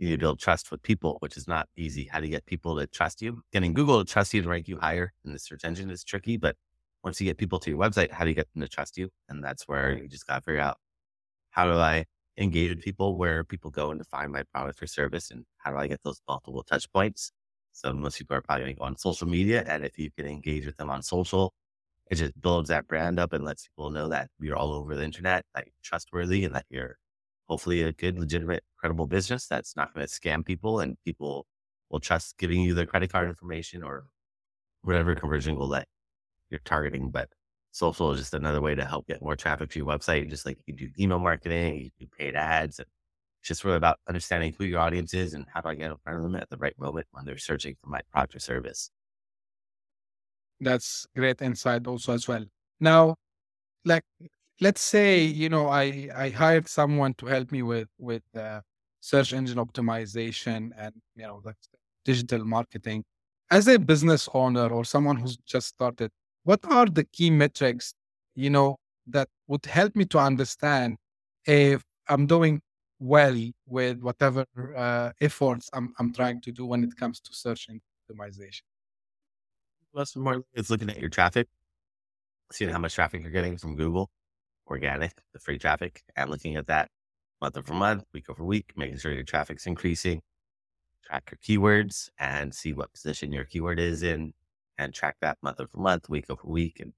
you 0.00 0.08
need 0.08 0.16
to 0.16 0.18
build 0.18 0.40
trust 0.40 0.70
with 0.70 0.82
people, 0.82 1.18
which 1.20 1.36
is 1.36 1.46
not 1.46 1.68
easy. 1.76 2.08
How 2.10 2.20
to 2.20 2.28
get 2.28 2.46
people 2.46 2.76
to 2.78 2.86
trust 2.86 3.20
you? 3.20 3.42
Getting 3.52 3.74
Google 3.74 4.02
to 4.02 4.10
trust 4.10 4.32
you 4.32 4.40
to 4.40 4.48
rank 4.48 4.66
you 4.66 4.78
higher 4.78 5.12
in 5.26 5.32
the 5.32 5.38
search 5.38 5.62
engine 5.62 5.90
is 5.90 6.02
tricky, 6.02 6.38
but 6.38 6.56
once 7.04 7.20
you 7.20 7.26
get 7.26 7.36
people 7.36 7.58
to 7.58 7.70
your 7.70 7.78
website, 7.78 8.10
how 8.10 8.24
do 8.24 8.30
you 8.30 8.34
get 8.34 8.48
them 8.54 8.62
to 8.62 8.68
trust 8.68 8.96
you? 8.96 9.10
And 9.28 9.44
that's 9.44 9.68
where 9.68 9.92
you 9.92 10.08
just 10.08 10.26
got 10.26 10.36
to 10.36 10.40
figure 10.40 10.60
out 10.60 10.78
how 11.50 11.66
do 11.66 11.78
I 11.78 12.06
engage 12.38 12.70
with 12.70 12.82
people 12.82 13.18
where 13.18 13.44
people 13.44 13.70
go 13.70 13.90
and 13.90 14.00
to 14.00 14.04
find 14.04 14.32
my 14.32 14.42
product 14.54 14.82
or 14.82 14.86
service 14.86 15.30
and 15.30 15.44
how 15.58 15.70
do 15.70 15.76
I 15.76 15.86
get 15.86 16.00
those 16.02 16.22
multiple 16.26 16.62
touch 16.62 16.90
points? 16.92 17.32
So 17.72 17.92
most 17.92 18.18
people 18.18 18.36
are 18.36 18.40
probably 18.40 18.64
going 18.64 18.76
to 18.76 18.78
go 18.78 18.84
on 18.86 18.96
social 18.96 19.28
media. 19.28 19.64
And 19.66 19.84
if 19.84 19.98
you 19.98 20.10
can 20.16 20.26
engage 20.26 20.64
with 20.64 20.76
them 20.78 20.88
on 20.88 21.02
social, 21.02 21.52
it 22.10 22.14
just 22.16 22.40
builds 22.40 22.70
that 22.70 22.88
brand 22.88 23.20
up 23.20 23.34
and 23.34 23.44
lets 23.44 23.68
people 23.68 23.90
know 23.90 24.08
that 24.08 24.28
you're 24.40 24.56
all 24.56 24.72
over 24.72 24.96
the 24.96 25.04
internet, 25.04 25.44
that 25.54 25.66
you're 25.66 25.72
trustworthy 25.82 26.44
and 26.44 26.54
that 26.54 26.64
you're 26.70 26.96
hopefully 27.50 27.82
a 27.82 27.90
good, 27.90 28.16
legitimate, 28.16 28.62
credible 28.76 29.08
business 29.08 29.48
that's 29.48 29.74
not 29.76 29.92
going 29.92 30.06
to 30.06 30.12
scam 30.12 30.46
people 30.46 30.78
and 30.78 30.96
people 31.04 31.46
will 31.90 31.98
trust 31.98 32.38
giving 32.38 32.60
you 32.60 32.74
their 32.74 32.86
credit 32.86 33.10
card 33.10 33.28
information 33.28 33.82
or 33.82 34.04
whatever 34.82 35.16
conversion 35.16 35.56
goal 35.56 35.66
that 35.66 35.88
you're 36.48 36.60
targeting. 36.64 37.10
But 37.10 37.28
social 37.72 38.12
is 38.12 38.20
just 38.20 38.34
another 38.34 38.60
way 38.60 38.76
to 38.76 38.84
help 38.84 39.08
get 39.08 39.20
more 39.20 39.34
traffic 39.34 39.68
to 39.70 39.80
your 39.80 39.88
website. 39.88 40.30
Just 40.30 40.46
like 40.46 40.58
you 40.66 40.74
do 40.74 40.88
email 40.96 41.18
marketing, 41.18 41.76
you 41.76 41.90
do 41.98 42.06
paid 42.16 42.36
ads. 42.36 42.78
And 42.78 42.86
it's 43.40 43.48
just 43.48 43.64
really 43.64 43.78
about 43.78 43.98
understanding 44.08 44.54
who 44.56 44.64
your 44.64 44.78
audience 44.78 45.12
is 45.12 45.34
and 45.34 45.44
how 45.52 45.60
do 45.60 45.70
I 45.70 45.74
get 45.74 45.90
in 45.90 45.96
front 46.04 46.18
of 46.18 46.22
them 46.22 46.36
at 46.36 46.48
the 46.50 46.56
right 46.56 46.78
moment 46.78 47.08
when 47.10 47.24
they're 47.24 47.36
searching 47.36 47.74
for 47.82 47.90
my 47.90 48.00
product 48.12 48.36
or 48.36 48.38
service. 48.38 48.92
That's 50.60 51.04
great 51.16 51.42
insight 51.42 51.84
also 51.88 52.12
as 52.12 52.28
well. 52.28 52.44
Now, 52.78 53.16
like 53.84 54.04
let's 54.60 54.80
say 54.80 55.22
you 55.22 55.48
know 55.48 55.68
i 55.68 56.08
i 56.16 56.28
hired 56.28 56.68
someone 56.68 57.14
to 57.14 57.26
help 57.26 57.50
me 57.52 57.62
with 57.62 57.88
with 57.98 58.22
uh, 58.36 58.60
search 59.00 59.32
engine 59.32 59.58
optimization 59.58 60.70
and 60.76 60.94
you 61.16 61.26
know 61.26 61.40
the 61.44 61.54
digital 62.04 62.44
marketing 62.44 63.04
as 63.50 63.66
a 63.68 63.78
business 63.78 64.28
owner 64.34 64.68
or 64.68 64.84
someone 64.84 65.16
who's 65.16 65.36
just 65.46 65.68
started 65.68 66.10
what 66.44 66.60
are 66.64 66.86
the 66.86 67.04
key 67.04 67.30
metrics 67.30 67.94
you 68.34 68.50
know 68.50 68.76
that 69.06 69.28
would 69.48 69.64
help 69.66 69.94
me 69.96 70.04
to 70.04 70.18
understand 70.18 70.96
if 71.46 71.82
i'm 72.08 72.26
doing 72.26 72.60
well 73.00 73.36
with 73.66 74.00
whatever 74.00 74.44
uh, 74.76 75.10
efforts 75.20 75.68
I'm, 75.72 75.92
I'm 75.98 76.12
trying 76.12 76.40
to 76.42 76.52
do 76.52 76.66
when 76.66 76.84
it 76.84 76.94
comes 76.96 77.18
to 77.20 77.32
searching 77.32 77.80
optimization? 78.10 78.62
Most 79.94 80.14
importantly, 80.14 80.46
it's 80.52 80.70
looking 80.70 80.90
at 80.90 81.00
your 81.00 81.08
traffic, 81.08 81.48
seeing 82.52 82.70
how 82.70 82.78
much 82.78 82.94
traffic 82.94 83.22
you're 83.22 83.32
getting 83.32 83.56
from 83.56 83.74
Google, 83.74 84.10
organic, 84.70 85.12
the 85.32 85.38
free 85.38 85.58
traffic, 85.58 86.02
and 86.16 86.30
looking 86.30 86.56
at 86.56 86.68
that 86.68 86.88
month 87.42 87.56
over 87.56 87.74
month, 87.74 88.04
week 88.12 88.30
over 88.30 88.44
week, 88.44 88.72
making 88.76 88.98
sure 88.98 89.12
your 89.12 89.24
traffic's 89.24 89.66
increasing. 89.66 90.22
Track 91.04 91.32
your 91.32 91.60
keywords 91.60 92.08
and 92.18 92.54
see 92.54 92.72
what 92.72 92.92
position 92.92 93.32
your 93.32 93.44
keyword 93.44 93.80
is 93.80 94.02
in, 94.02 94.32
and 94.78 94.94
track 94.94 95.16
that 95.20 95.38
month 95.42 95.60
over 95.60 95.76
month, 95.76 96.08
week 96.08 96.26
over 96.30 96.42
week. 96.44 96.78
And 96.80 96.92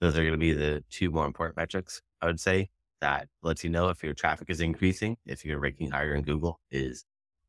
those 0.00 0.16
are 0.16 0.20
going 0.22 0.32
to 0.32 0.38
be 0.38 0.52
the 0.52 0.84
two 0.90 1.10
more 1.10 1.26
important 1.26 1.56
metrics, 1.56 2.02
I 2.20 2.26
would 2.26 2.40
say, 2.40 2.68
that 3.00 3.28
lets 3.42 3.64
you 3.64 3.70
know 3.70 3.88
if 3.88 4.02
your 4.02 4.14
traffic 4.14 4.50
is 4.50 4.60
increasing, 4.60 5.16
if 5.26 5.44
you're 5.44 5.58
ranking 5.58 5.90
higher 5.90 6.14
in 6.14 6.22
Google, 6.22 6.60
is 6.70 7.04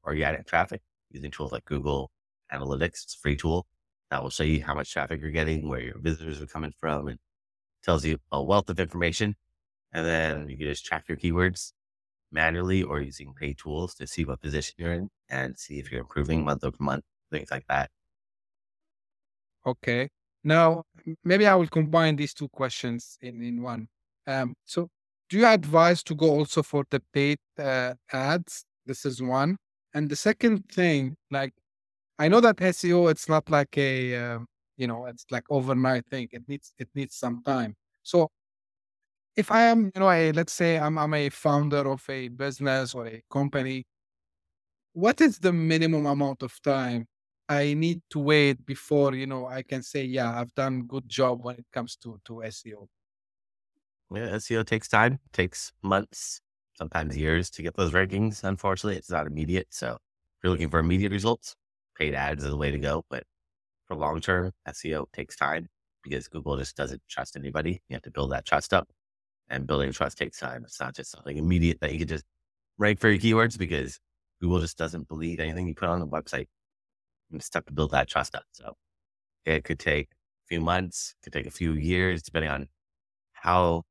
organic 0.05 0.45
traffic 0.47 0.81
using 1.11 1.31
tools 1.31 1.51
like 1.51 1.65
Google 1.65 2.11
Analytics. 2.53 3.03
It's 3.03 3.15
a 3.15 3.19
free 3.19 3.35
tool 3.35 3.67
that 4.09 4.23
will 4.23 4.29
show 4.29 4.43
you 4.43 4.63
how 4.63 4.73
much 4.73 4.91
traffic 4.93 5.21
you're 5.21 5.31
getting, 5.31 5.67
where 5.67 5.81
your 5.81 5.99
visitors 5.99 6.41
are 6.41 6.47
coming 6.47 6.73
from, 6.79 7.07
and 7.07 7.19
tells 7.83 8.05
you 8.05 8.17
a 8.31 8.41
wealth 8.41 8.69
of 8.69 8.79
information. 8.79 9.35
And 9.93 10.05
then 10.05 10.49
you 10.49 10.57
can 10.57 10.67
just 10.67 10.85
track 10.85 11.05
your 11.07 11.17
keywords 11.17 11.73
manually 12.31 12.83
or 12.83 13.01
using 13.01 13.33
paid 13.33 13.57
tools 13.57 13.95
to 13.95 14.07
see 14.07 14.25
what 14.25 14.41
position 14.41 14.75
you're 14.77 14.93
in 14.93 15.09
and 15.29 15.57
see 15.57 15.79
if 15.79 15.91
you're 15.91 16.01
improving 16.01 16.43
month 16.43 16.63
over 16.63 16.77
month, 16.79 17.03
things 17.31 17.51
like 17.51 17.65
that. 17.67 17.89
Okay. 19.65 20.09
Now, 20.43 20.83
maybe 21.23 21.45
I 21.45 21.55
will 21.55 21.67
combine 21.67 22.15
these 22.15 22.33
two 22.33 22.47
questions 22.49 23.17
in, 23.21 23.41
in 23.41 23.61
one. 23.61 23.87
Um, 24.25 24.53
so, 24.65 24.87
do 25.29 25.37
you 25.37 25.45
advise 25.45 26.03
to 26.03 26.15
go 26.15 26.29
also 26.29 26.63
for 26.63 26.85
the 26.89 27.01
paid 27.13 27.37
uh, 27.59 27.95
ads? 28.13 28.63
This 28.85 29.05
is 29.05 29.21
one. 29.21 29.57
And 29.93 30.09
the 30.09 30.15
second 30.15 30.69
thing, 30.71 31.15
like, 31.31 31.53
I 32.17 32.29
know 32.29 32.39
that 32.39 32.57
SEO, 32.57 33.11
it's 33.11 33.27
not 33.27 33.49
like 33.49 33.77
a, 33.77 34.15
uh, 34.15 34.39
you 34.77 34.87
know, 34.87 35.05
it's 35.05 35.25
like 35.31 35.43
overnight 35.49 36.05
thing. 36.07 36.29
It 36.31 36.43
needs, 36.47 36.73
it 36.77 36.87
needs 36.95 37.15
some 37.15 37.43
time. 37.43 37.75
So, 38.03 38.29
if 39.37 39.51
I 39.51 39.63
am, 39.65 39.91
you 39.93 40.01
know, 40.01 40.09
a, 40.09 40.31
let's 40.31 40.51
say 40.51 40.79
I'm, 40.79 40.97
I'm 40.97 41.13
a 41.13 41.29
founder 41.29 41.89
of 41.89 42.03
a 42.09 42.27
business 42.29 42.95
or 42.95 43.07
a 43.07 43.21
company, 43.31 43.85
what 44.93 45.21
is 45.21 45.37
the 45.37 45.53
minimum 45.53 46.07
amount 46.07 46.41
of 46.41 46.59
time 46.61 47.05
I 47.47 47.75
need 47.75 48.01
to 48.09 48.19
wait 48.19 48.65
before, 48.65 49.13
you 49.13 49.27
know, 49.27 49.45
I 49.45 49.61
can 49.61 49.83
say, 49.83 50.03
yeah, 50.03 50.39
I've 50.39 50.53
done 50.55 50.87
good 50.87 51.07
job 51.07 51.45
when 51.45 51.55
it 51.57 51.65
comes 51.71 51.95
to, 51.97 52.19
to 52.25 52.41
SEO? 52.45 52.87
Yeah, 54.11 54.29
SEO 54.31 54.65
takes 54.65 54.87
time, 54.87 55.19
takes 55.33 55.71
months, 55.83 56.41
sometimes 56.75 57.15
years 57.15 57.49
to 57.51 57.61
get 57.61 57.75
those 57.75 57.91
rankings. 57.91 58.43
Unfortunately, 58.43 58.97
it's 58.97 59.11
not 59.11 59.27
immediate. 59.27 59.67
So 59.69 59.93
if 59.93 60.43
you're 60.43 60.51
looking 60.51 60.69
for 60.69 60.79
immediate 60.79 61.11
results, 61.11 61.55
paid 61.95 62.15
ads 62.15 62.43
is 62.43 62.49
the 62.49 62.57
way 62.57 62.71
to 62.71 62.79
go. 62.79 63.05
But 63.09 63.23
for 63.85 63.95
long 63.95 64.19
term, 64.19 64.51
SEO 64.67 65.05
takes 65.13 65.35
time 65.35 65.67
because 66.03 66.27
Google 66.27 66.57
just 66.57 66.75
doesn't 66.75 67.01
trust 67.07 67.35
anybody. 67.35 67.81
You 67.87 67.95
have 67.95 68.03
to 68.03 68.11
build 68.11 68.31
that 68.31 68.45
trust 68.45 68.73
up 68.73 68.89
and 69.49 69.67
building 69.67 69.91
trust 69.91 70.17
takes 70.17 70.39
time. 70.39 70.63
It's 70.63 70.79
not 70.79 70.95
just 70.95 71.11
something 71.11 71.37
immediate 71.37 71.79
that 71.81 71.91
you 71.91 71.99
can 71.99 72.07
just 72.07 72.25
rank 72.77 72.99
for 72.99 73.09
your 73.09 73.19
keywords 73.19 73.57
because 73.57 73.99
Google 74.41 74.59
just 74.59 74.77
doesn't 74.77 75.07
believe 75.07 75.39
anything 75.39 75.67
you 75.67 75.75
put 75.75 75.89
on 75.89 75.99
the 75.99 76.07
website. 76.07 76.47
It's 77.31 77.49
have 77.53 77.65
to 77.65 77.73
build 77.73 77.91
that 77.91 78.07
trust 78.07 78.35
up. 78.35 78.43
So 78.51 78.73
it 79.45 79.63
could 79.63 79.79
take 79.79 80.09
a 80.45 80.47
few 80.47 80.61
months, 80.61 81.15
could 81.23 81.33
take 81.33 81.47
a 81.47 81.51
few 81.51 81.73
years, 81.73 82.23
depending 82.23 82.51
on 82.51 82.67
how 83.33 83.83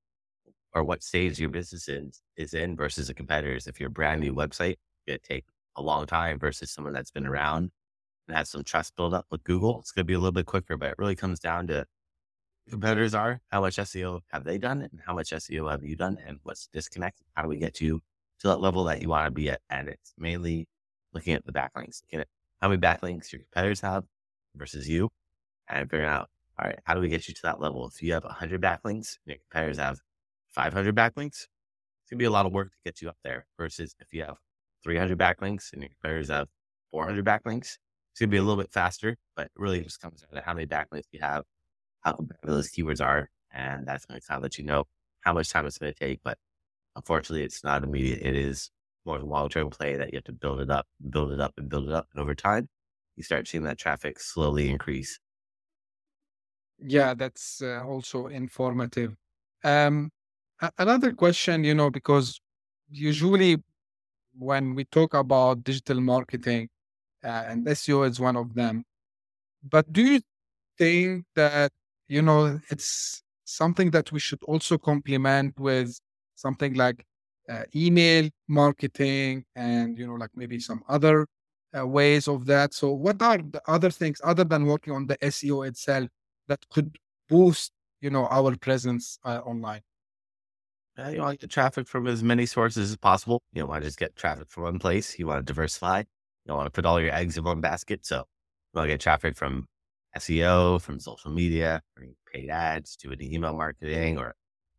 or 0.74 0.84
what 0.84 1.02
stage 1.02 1.38
your 1.40 1.48
business 1.48 1.88
is, 1.88 2.20
is 2.36 2.54
in 2.54 2.76
versus 2.76 3.08
the 3.08 3.14
competitors. 3.14 3.66
If 3.66 3.80
you're 3.80 3.88
a 3.88 3.90
brand 3.90 4.20
new 4.20 4.34
website, 4.34 4.76
it 5.06 5.12
could 5.12 5.22
take 5.22 5.44
a 5.76 5.82
long 5.82 6.06
time 6.06 6.38
versus 6.38 6.70
someone 6.70 6.92
that's 6.92 7.10
been 7.10 7.26
around 7.26 7.70
and 8.28 8.36
has 8.36 8.50
some 8.50 8.64
trust 8.64 8.96
built 8.96 9.14
up 9.14 9.26
with 9.30 9.44
Google. 9.44 9.80
It's 9.80 9.92
going 9.92 10.04
to 10.04 10.06
be 10.06 10.14
a 10.14 10.18
little 10.18 10.32
bit 10.32 10.46
quicker, 10.46 10.76
but 10.76 10.90
it 10.90 10.98
really 10.98 11.14
comes 11.14 11.38
down 11.38 11.66
to 11.68 11.86
competitors 12.70 13.14
are, 13.14 13.40
how 13.50 13.60
much 13.60 13.76
SEO 13.76 14.20
have 14.32 14.44
they 14.44 14.58
done, 14.58 14.82
and 14.82 15.00
how 15.04 15.14
much 15.14 15.30
SEO 15.30 15.70
have 15.70 15.84
you 15.84 15.96
done, 15.96 16.18
and 16.26 16.38
what's 16.42 16.68
disconnect? 16.72 17.22
How 17.34 17.42
do 17.42 17.48
we 17.48 17.56
get 17.58 17.80
you 17.80 18.00
to 18.40 18.48
that 18.48 18.60
level 18.60 18.84
that 18.84 19.02
you 19.02 19.08
want 19.08 19.26
to 19.26 19.30
be 19.30 19.50
at? 19.50 19.60
And 19.70 19.88
it's 19.88 20.12
mainly 20.18 20.66
looking 21.12 21.34
at 21.34 21.44
the 21.46 21.52
backlinks, 21.52 22.02
looking 22.02 22.20
at 22.20 22.28
how 22.60 22.68
many 22.68 22.80
backlinks 22.80 23.32
your 23.32 23.42
competitors 23.42 23.80
have 23.80 24.04
versus 24.54 24.88
you, 24.88 25.10
and 25.68 25.90
figuring 25.90 26.10
out, 26.10 26.28
all 26.58 26.66
right, 26.66 26.78
how 26.84 26.94
do 26.94 27.00
we 27.00 27.08
get 27.08 27.28
you 27.28 27.34
to 27.34 27.42
that 27.42 27.60
level? 27.60 27.86
If 27.86 28.02
you 28.02 28.12
have 28.14 28.24
100 28.24 28.60
backlinks, 28.60 29.18
your 29.26 29.36
competitors 29.50 29.78
have 29.78 29.98
500 30.48 30.94
backlinks, 30.94 31.46
it's 32.06 32.10
gonna 32.10 32.18
be 32.18 32.24
a 32.24 32.30
lot 32.30 32.46
of 32.46 32.52
work 32.52 32.70
to 32.70 32.78
get 32.84 33.02
you 33.02 33.08
up 33.08 33.18
there. 33.24 33.46
Versus 33.58 33.94
if 34.00 34.12
you 34.12 34.22
have 34.22 34.36
300 34.84 35.18
backlinks 35.18 35.72
and 35.72 35.82
your 35.82 35.90
competitors 35.90 36.28
have 36.28 36.48
400 36.92 37.24
backlinks, 37.24 37.78
it's 38.12 38.20
gonna 38.20 38.30
be 38.30 38.36
a 38.36 38.42
little 38.42 38.62
bit 38.62 38.72
faster. 38.72 39.16
But 39.34 39.46
it 39.46 39.52
really 39.56 39.82
just 39.82 40.00
comes 40.00 40.22
down 40.22 40.30
to 40.32 40.40
how 40.40 40.54
many 40.54 40.66
backlinks 40.66 41.06
you 41.12 41.20
have 41.20 41.44
how 42.06 42.26
those 42.42 42.70
keywords 42.70 43.04
are. 43.04 43.28
And 43.52 43.86
that's 43.86 44.06
going 44.06 44.20
to 44.20 44.26
kind 44.26 44.38
of 44.38 44.42
let 44.42 44.58
you 44.58 44.64
know 44.64 44.84
how 45.22 45.32
much 45.32 45.50
time 45.50 45.66
it's 45.66 45.78
going 45.78 45.92
to 45.92 45.98
take. 45.98 46.20
But 46.22 46.38
unfortunately, 46.94 47.44
it's 47.44 47.64
not 47.64 47.82
immediate. 47.82 48.20
It 48.22 48.36
is 48.36 48.70
more 49.04 49.16
of 49.16 49.22
a 49.22 49.26
long 49.26 49.48
term 49.48 49.70
play 49.70 49.96
that 49.96 50.12
you 50.12 50.18
have 50.18 50.24
to 50.24 50.32
build 50.32 50.60
it 50.60 50.70
up, 50.70 50.86
build 51.10 51.32
it 51.32 51.40
up, 51.40 51.54
and 51.56 51.68
build 51.68 51.88
it 51.88 51.94
up. 51.94 52.06
And 52.12 52.22
over 52.22 52.34
time, 52.34 52.68
you 53.16 53.22
start 53.22 53.48
seeing 53.48 53.64
that 53.64 53.78
traffic 53.78 54.20
slowly 54.20 54.70
increase. 54.70 55.18
Yeah, 56.78 57.14
that's 57.14 57.62
uh, 57.62 57.82
also 57.84 58.26
informative. 58.26 59.16
Um, 59.64 60.10
another 60.78 61.12
question, 61.12 61.64
you 61.64 61.74
know, 61.74 61.90
because 61.90 62.38
usually 62.90 63.56
when 64.36 64.74
we 64.74 64.84
talk 64.84 65.14
about 65.14 65.64
digital 65.64 66.00
marketing, 66.00 66.68
uh, 67.24 67.44
and 67.48 67.66
SEO 67.66 68.08
is 68.08 68.20
one 68.20 68.36
of 68.36 68.54
them, 68.54 68.84
but 69.68 69.90
do 69.92 70.02
you 70.04 70.20
think 70.76 71.24
that 71.34 71.72
you 72.08 72.22
know, 72.22 72.60
it's 72.70 73.22
something 73.44 73.90
that 73.90 74.12
we 74.12 74.20
should 74.20 74.42
also 74.44 74.78
complement 74.78 75.58
with 75.58 75.98
something 76.34 76.74
like 76.74 77.04
uh, 77.48 77.62
email 77.74 78.28
marketing 78.48 79.44
and, 79.54 79.98
you 79.98 80.06
know, 80.06 80.14
like 80.14 80.30
maybe 80.34 80.58
some 80.58 80.82
other 80.88 81.26
uh, 81.76 81.86
ways 81.86 82.28
of 82.28 82.46
that. 82.46 82.74
So, 82.74 82.92
what 82.92 83.20
are 83.22 83.38
the 83.38 83.62
other 83.66 83.90
things 83.90 84.20
other 84.24 84.44
than 84.44 84.66
working 84.66 84.92
on 84.92 85.06
the 85.06 85.16
SEO 85.18 85.66
itself 85.66 86.08
that 86.48 86.60
could 86.70 86.96
boost, 87.28 87.72
you 88.00 88.10
know, 88.10 88.26
our 88.26 88.56
presence 88.56 89.18
uh, 89.24 89.40
online? 89.44 89.82
Uh, 90.98 91.10
you 91.10 91.20
want 91.20 91.38
to 91.38 91.46
get 91.46 91.52
traffic 91.52 91.86
from 91.86 92.06
as 92.06 92.22
many 92.22 92.46
sources 92.46 92.90
as 92.90 92.96
possible. 92.96 93.42
You 93.52 93.62
don't 93.62 93.68
want 93.68 93.82
to 93.82 93.88
just 93.88 93.98
get 93.98 94.16
traffic 94.16 94.48
from 94.48 94.62
one 94.64 94.78
place. 94.78 95.18
You 95.18 95.26
want 95.26 95.46
to 95.46 95.52
diversify. 95.52 96.00
You 96.00 96.04
don't 96.48 96.56
want 96.56 96.66
to 96.66 96.70
put 96.70 96.86
all 96.86 97.00
your 97.00 97.14
eggs 97.14 97.36
in 97.36 97.44
one 97.44 97.60
basket. 97.60 98.06
So, 98.06 98.16
you 98.16 98.78
want 98.78 98.86
to 98.86 98.94
get 98.94 99.00
traffic 99.00 99.36
from 99.36 99.66
SEO, 100.16 100.80
from 100.80 101.00
social 101.00 101.30
media, 101.30 101.82
paid 102.32 102.50
ads, 102.50 102.96
doing 102.96 103.20
email 103.20 103.54
marketing 103.54 104.18
or 104.18 104.34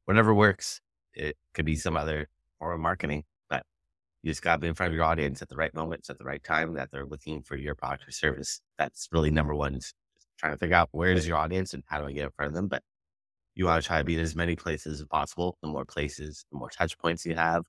whatever 0.06 0.34
works. 0.34 0.82
It 1.14 1.36
could 1.54 1.66
be 1.66 1.76
some 1.76 1.98
other 1.98 2.28
form 2.60 2.76
of 2.76 2.80
marketing, 2.80 3.24
but 3.50 3.64
you 4.22 4.32
just 4.32 4.42
got 4.42 4.56
to 4.56 4.60
be 4.60 4.68
in 4.68 4.74
front 4.74 4.92
of 4.92 4.96
your 4.96 5.06
audience 5.06 5.42
at 5.42 5.50
the 5.50 5.56
right 5.56 5.74
moments, 5.74 6.10
at 6.10 6.18
the 6.18 6.26
right 6.26 6.44
time 6.44 6.74
that 6.76 6.90
they're 6.92 7.06
looking 7.06 7.42
for 7.42 7.56
your 7.56 7.76
product 7.76 8.08
or 8.08 8.12
service. 8.12 8.62
That's 8.78 9.08
really 9.12 9.32
number 9.32 9.56
one 9.56 9.76
is 9.76 9.94
trying 10.38 10.54
to 10.54 10.58
figure 10.58 10.76
out 10.76 10.90
where 10.92 11.12
is 11.12 11.28
your 11.28 11.38
audience 11.38 11.74
and 11.74 11.84
how 11.88 12.00
do 12.00 12.08
I 12.08 12.12
get 12.12 12.26
in 12.26 12.32
front 12.32 12.50
of 12.50 12.56
them. 12.56 12.68
But 12.68 12.84
you 13.56 13.66
want 13.66 13.82
to 13.82 13.88
try 13.88 13.98
to 13.98 14.04
be 14.04 14.16
in 14.16 14.22
as 14.22 14.36
many 14.36 14.56
places 14.56 15.02
as 15.02 15.08
possible. 15.08 15.58
The 15.62 15.68
more 15.68 15.86
places, 15.86 16.46
the 16.52 16.58
more 16.58 16.70
touch 16.70 16.98
points 17.00 17.26
you 17.26 17.36
have, 17.36 17.64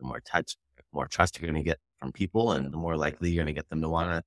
the 0.00 0.06
more 0.06 0.20
touch, 0.20 0.56
more 0.92 1.06
trust 1.06 1.38
you're 1.40 1.50
going 1.50 1.62
to 1.62 1.68
get 1.68 1.78
from 1.98 2.12
people, 2.12 2.52
and 2.52 2.72
the 2.72 2.76
more 2.76 2.96
likely 2.96 3.30
you're 3.30 3.44
going 3.44 3.54
to 3.54 3.58
get 3.58 3.68
them 3.68 3.82
to 3.82 3.88
want 3.88 4.10
to 4.10 4.22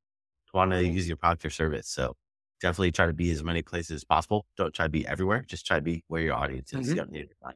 to 0.48 0.58
want 0.58 0.72
to 0.72 0.86
use 0.86 1.08
your 1.08 1.18
product 1.18 1.46
or 1.46 1.50
service. 1.50 1.88
So 1.88 2.16
definitely 2.61 2.91
try 2.91 3.05
to 3.05 3.13
be 3.13 3.31
as 3.31 3.43
many 3.43 3.61
places 3.61 3.95
as 3.97 4.03
possible. 4.03 4.45
Don't 4.57 4.73
try 4.73 4.85
to 4.85 4.89
be 4.89 5.07
everywhere. 5.07 5.43
Just 5.47 5.65
try 5.65 5.77
to 5.77 5.81
be 5.81 6.03
where 6.07 6.21
your 6.21 6.35
audience 6.35 6.73
is. 6.73 6.79
Mm-hmm. 6.79 6.89
You 6.89 6.95
don't 6.95 7.11
need 7.11 7.21
to 7.23 7.27
be 7.27 7.53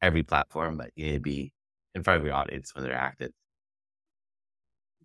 every 0.00 0.22
platform, 0.22 0.76
but 0.76 0.90
you 0.96 1.06
need 1.06 1.14
to 1.14 1.20
be 1.20 1.52
in 1.94 2.02
front 2.02 2.20
of 2.20 2.26
your 2.26 2.34
audience 2.34 2.74
when 2.74 2.84
they're 2.84 2.94
active. 2.94 3.30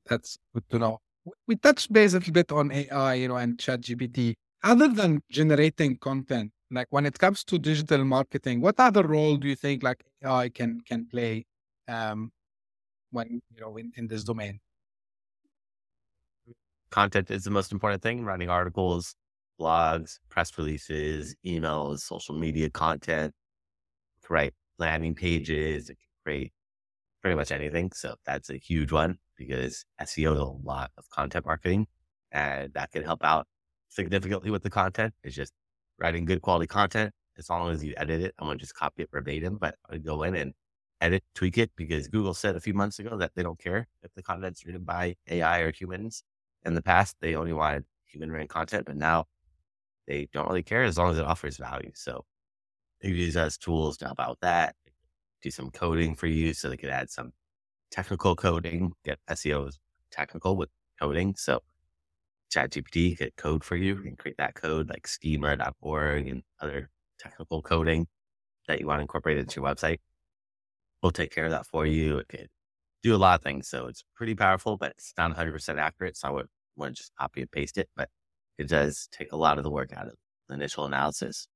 That's 0.05 0.37
good 0.53 0.63
to 0.69 0.79
know. 0.79 0.99
We 1.45 1.57
touched 1.57 1.91
base 1.91 2.13
a 2.13 2.19
little 2.19 2.33
bit 2.33 2.51
on 2.51 2.71
AI, 2.71 3.13
you 3.15 3.27
know, 3.27 3.35
and 3.35 3.57
ChatGPT. 3.57 4.35
Other 4.63 4.87
than 4.87 5.21
generating 5.29 5.97
content, 5.97 6.51
like 6.71 6.87
when 6.89 7.05
it 7.05 7.19
comes 7.19 7.43
to 7.45 7.59
digital 7.59 8.03
marketing, 8.03 8.61
what 8.61 8.79
other 8.79 9.03
role 9.03 9.37
do 9.37 9.47
you 9.47 9.55
think 9.55 9.83
like 9.83 10.03
AI 10.23 10.49
can 10.49 10.81
can 10.81 11.05
play 11.05 11.45
um, 11.87 12.31
when 13.11 13.41
you 13.53 13.61
know 13.61 13.77
in, 13.77 13.91
in 13.95 14.07
this 14.07 14.23
domain? 14.23 14.59
Content 16.89 17.29
is 17.29 17.43
the 17.43 17.51
most 17.51 17.71
important 17.71 18.01
thing. 18.01 18.23
Writing 18.23 18.49
articles, 18.49 19.15
blogs, 19.59 20.19
press 20.29 20.57
releases, 20.57 21.35
emails, 21.45 21.99
social 21.99 22.35
media 22.35 22.69
content, 22.69 23.33
write 24.29 24.53
landing 24.77 25.15
pages, 25.15 25.89
it 25.89 25.97
can 25.97 26.07
create 26.23 26.53
pretty 27.21 27.35
much 27.35 27.51
anything. 27.51 27.91
So 27.93 28.15
that's 28.25 28.49
a 28.49 28.57
huge 28.57 28.91
one 28.91 29.17
because 29.37 29.85
SEO 30.01 30.33
is 30.33 30.39
a 30.39 30.43
lot 30.43 30.91
of 30.97 31.09
content 31.09 31.45
marketing 31.45 31.87
and 32.31 32.73
that 32.73 32.91
can 32.91 33.03
help 33.03 33.23
out 33.23 33.47
significantly 33.89 34.51
with 34.51 34.63
the 34.63 34.69
content. 34.69 35.13
It's 35.23 35.35
just 35.35 35.53
writing 35.99 36.25
good 36.25 36.41
quality 36.41 36.67
content. 36.67 37.13
As 37.37 37.49
long 37.49 37.69
as 37.71 37.83
you 37.83 37.93
edit 37.97 38.21
it, 38.21 38.33
I'm 38.39 38.47
going 38.47 38.57
to 38.57 38.63
just 38.63 38.75
copy 38.75 39.03
it 39.03 39.09
verbatim, 39.11 39.57
but 39.57 39.75
I 39.89 39.97
go 39.97 40.23
in 40.23 40.35
and 40.35 40.53
edit, 41.01 41.23
tweak 41.35 41.57
it 41.57 41.71
because 41.75 42.07
Google 42.07 42.33
said 42.33 42.55
a 42.55 42.59
few 42.59 42.73
months 42.73 42.97
ago 42.99 43.15
that 43.17 43.31
they 43.35 43.43
don't 43.43 43.59
care 43.59 43.87
if 44.01 44.11
the 44.15 44.23
content's 44.23 44.65
written 44.65 44.83
by 44.83 45.15
AI 45.29 45.59
or 45.59 45.71
humans. 45.71 46.23
In 46.65 46.73
the 46.73 46.81
past, 46.81 47.15
they 47.21 47.35
only 47.35 47.53
wanted 47.53 47.85
human 48.05 48.31
written 48.31 48.47
content, 48.47 48.85
but 48.87 48.97
now 48.97 49.25
they 50.07 50.29
don't 50.33 50.47
really 50.47 50.63
care 50.63 50.83
as 50.83 50.97
long 50.97 51.11
as 51.11 51.17
it 51.17 51.25
offers 51.25 51.57
value. 51.57 51.91
So 51.93 52.25
they 53.01 53.09
use 53.09 53.37
as 53.37 53.57
tools 53.57 53.97
to 53.97 54.05
help 54.05 54.19
out 54.19 54.37
that, 54.41 54.75
do 55.41 55.51
some 55.51 55.69
coding 55.71 56.15
for 56.15 56.27
you 56.27 56.53
so 56.53 56.69
they 56.69 56.77
could 56.77 56.89
add 56.89 57.09
some 57.09 57.31
technical 57.91 58.35
coding, 58.35 58.93
get 59.05 59.19
SEOs 59.29 59.75
technical 60.11 60.55
with 60.55 60.69
coding. 60.99 61.35
So 61.37 61.61
ChatGPT 62.53 63.17
could 63.17 63.35
code 63.35 63.63
for 63.63 63.75
you 63.75 64.01
and 64.05 64.17
create 64.17 64.37
that 64.37 64.55
code 64.55 64.89
like 64.89 65.07
schema.org 65.07 66.27
and 66.27 66.43
other 66.61 66.89
technical 67.19 67.61
coding 67.61 68.07
that 68.67 68.79
you 68.79 68.87
want 68.87 68.99
to 68.99 69.01
incorporate 69.01 69.37
into 69.37 69.61
your 69.61 69.69
website. 69.69 69.99
We'll 71.01 71.11
take 71.11 71.33
care 71.33 71.45
of 71.45 71.51
that 71.51 71.65
for 71.65 71.85
you. 71.85 72.17
It 72.17 72.27
could 72.29 72.47
do 73.03 73.15
a 73.15 73.17
lot 73.17 73.39
of 73.39 73.43
things. 73.43 73.67
So 73.67 73.87
it's 73.87 74.03
pretty 74.15 74.35
powerful, 74.35 74.77
but 74.77 74.91
it's 74.91 75.13
not 75.17 75.35
100% 75.35 75.77
accurate. 75.77 76.17
So 76.17 76.29
I 76.29 76.31
would 76.31 76.47
want 76.75 76.95
to 76.95 77.01
just 77.01 77.15
copy 77.15 77.41
and 77.41 77.51
paste 77.51 77.77
it, 77.77 77.89
but 77.95 78.09
it 78.57 78.67
does 78.67 79.07
take 79.11 79.31
a 79.31 79.37
lot 79.37 79.57
of 79.57 79.63
the 79.63 79.71
work 79.71 79.93
out 79.93 80.07
of 80.07 80.15
the 80.47 80.55
initial 80.55 80.85
analysis. 80.85 81.47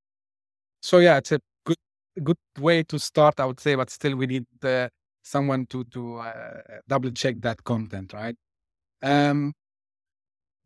So 0.81 0.99
yeah, 0.99 1.17
it's 1.17 1.31
a 1.31 1.39
good 1.65 1.77
good 2.23 2.37
way 2.59 2.83
to 2.83 2.99
start, 2.99 3.39
I 3.39 3.45
would 3.45 3.59
say, 3.59 3.75
but 3.75 3.89
still 3.89 4.15
we 4.15 4.27
need 4.27 4.45
uh, 4.63 4.89
someone 5.23 5.65
to 5.67 5.83
to 5.85 6.17
uh, 6.17 6.61
double 6.87 7.11
check 7.11 7.35
that 7.41 7.63
content, 7.63 8.13
right? 8.13 8.35
Um, 9.03 9.53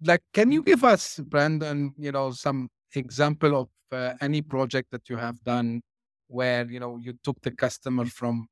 like, 0.01 0.22
can 0.34 0.51
you 0.51 0.62
give 0.62 0.84
us, 0.84 1.20
Brandon, 1.20 1.94
you 1.98 2.12
know, 2.12 2.32
some 2.32 2.70
example 2.96 3.56
of 3.62 3.70
uh, 3.92 4.13
any 4.22 4.42
project 4.42 4.92
that 4.92 5.10
you 5.10 5.18
have 5.18 5.42
done 5.44 5.82
where 6.27 6.65
you 6.65 6.80
know 6.80 6.98
you 6.98 7.13
took 7.24 7.39
the 7.42 7.51
customer 7.51 8.06
from 8.06 8.48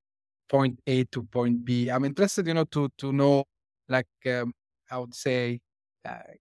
point 0.49 0.79
A 0.87 1.03
to 1.05 1.23
point 1.23 1.65
B? 1.65 1.89
I'm 1.89 2.05
interested, 2.05 2.47
you 2.47 2.53
know, 2.53 2.65
to 2.65 2.89
to 2.97 3.11
know, 3.11 3.43
like, 3.89 4.07
um, 4.27 4.53
I 4.91 4.97
would 4.99 5.15
say, 5.15 5.59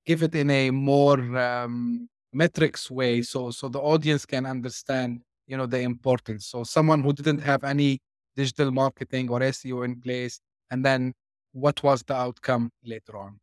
give 0.04 0.22
it 0.22 0.34
in 0.34 0.50
a 0.50 0.70
more 0.70 1.20
um, 1.38 2.08
metrics 2.32 2.90
way, 2.90 3.22
so 3.22 3.50
so 3.50 3.68
the 3.68 3.80
audience 3.80 4.26
can 4.26 4.46
understand, 4.46 5.22
you 5.46 5.56
know, 5.56 5.66
the 5.66 5.80
importance. 5.80 6.46
So 6.46 6.64
someone 6.64 7.02
who 7.02 7.12
didn't 7.12 7.40
have 7.40 7.64
any 7.64 8.00
digital 8.36 8.70
marketing 8.70 9.30
or 9.30 9.40
SEO 9.40 9.84
in 9.84 10.00
place, 10.00 10.40
and 10.70 10.84
then 10.84 11.12
what 11.52 11.82
was 11.82 12.02
the 12.02 12.14
outcome 12.14 12.70
later 12.84 13.16
on? 13.16 13.38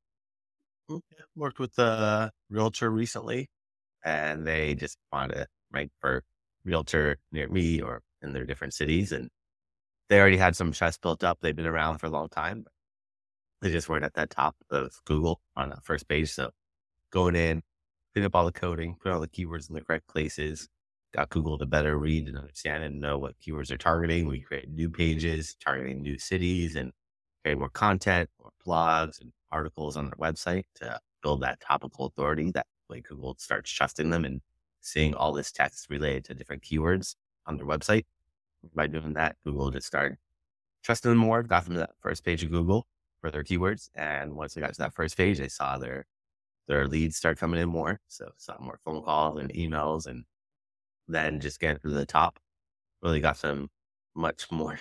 Worked 1.36 1.60
with 1.60 1.78
a 1.78 2.32
realtor 2.50 2.90
recently, 2.90 3.50
and 4.04 4.46
they 4.46 4.76
just 4.76 4.98
wanted 5.14 5.36
to 5.36 5.48
rank 5.72 5.92
for 6.00 6.24
realtor 6.66 7.18
near 7.32 7.48
me 7.48 7.82
or 7.82 8.02
in 8.22 8.34
their 8.34 8.46
different 8.46 8.74
cities, 8.74 9.12
and 9.12 9.30
they 10.10 10.20
already 10.20 10.38
had 10.38 10.56
some 10.56 10.72
trust 10.72 11.02
built 11.02 11.24
up. 11.24 11.38
They've 11.42 11.56
been 11.56 11.68
around 11.68 12.00
for 12.00 12.08
a 12.08 12.10
long 12.10 12.30
time. 12.30 12.66
They 13.62 13.72
just 13.72 13.90
weren't 13.90 14.06
at 14.06 14.14
that 14.14 14.30
top 14.30 14.56
of 14.70 15.02
Google 15.06 15.42
on 15.56 15.70
the 15.70 15.78
first 15.84 16.08
page. 16.08 16.32
So 16.32 16.52
going 17.12 17.36
in, 17.36 17.62
clean 18.14 18.26
up 18.26 18.36
all 18.36 18.46
the 18.46 18.52
coding, 18.52 18.96
put 19.02 19.12
all 19.12 19.20
the 19.20 19.28
keywords 19.28 19.70
in 19.70 19.76
the 19.76 19.82
correct 19.82 20.08
places, 20.08 20.70
got 21.14 21.30
Google 21.30 21.58
to 21.58 21.66
better 21.66 21.98
read 21.98 22.28
and 22.28 22.38
understand 22.38 22.84
and 22.84 23.02
know 23.02 23.18
what 23.18 23.40
keywords 23.40 23.72
are 23.72 23.78
targeting. 23.78 24.28
We 24.28 24.40
create 24.40 24.70
new 24.70 24.90
pages 24.90 25.56
targeting 25.64 26.02
new 26.02 26.18
cities 26.18 26.76
and 26.76 26.92
create 27.44 27.58
more 27.58 27.70
content, 27.70 28.30
more 28.40 28.52
blogs 28.66 29.20
and 29.20 29.34
articles 29.52 29.98
on 29.98 30.06
their 30.06 30.14
website 30.32 30.64
to 30.76 31.00
build 31.22 31.42
that 31.42 31.60
topical 31.60 32.06
authority. 32.06 32.52
That 32.52 32.68
way 32.90 33.02
Google 33.02 33.36
starts 33.40 33.72
trusting 33.72 34.10
them 34.10 34.24
and 34.24 34.42
seeing 34.82 35.14
all 35.14 35.34
this 35.34 35.52
text 35.52 35.90
related 35.90 36.24
to 36.26 36.34
different 36.34 36.64
keywords 36.64 37.16
on 37.46 37.58
their 37.58 37.66
website. 37.66 38.06
By 38.74 38.88
doing 38.88 39.14
that, 39.14 39.36
Google 39.44 39.72
just 39.72 39.88
started 39.88 40.18
trusting 40.84 41.12
them 41.12 41.18
more, 41.18 41.44
got 41.44 41.66
them 41.66 41.74
to 41.74 41.80
that 41.80 41.96
first 42.02 42.24
page 42.24 42.44
of 42.44 42.52
Google 42.52 42.88
for 43.22 43.32
their 43.32 43.44
keywords. 43.44 43.90
And 43.96 44.36
once 44.36 44.54
they 44.54 44.62
got 44.62 44.74
to 44.74 44.80
that 44.80 44.94
first 44.94 45.18
page, 45.18 45.40
they 45.40 45.48
saw 45.48 45.78
their 45.78 46.06
their 46.68 46.88
leads 46.88 47.18
start 47.18 47.40
coming 47.40 47.60
in 47.60 47.70
more. 47.70 48.00
So 48.08 48.30
saw 48.38 48.56
more 48.60 48.80
phone 48.86 49.02
calls 49.04 49.40
and 49.40 49.52
emails 49.54 50.06
and 50.06 50.26
then 51.08 51.40
just 51.40 51.60
getting 51.60 51.80
to 51.80 51.90
the 51.90 52.06
top. 52.06 52.40
Really 53.02 53.22
got 53.22 53.38
some 53.38 53.70
much 54.16 54.52
more 54.52 54.80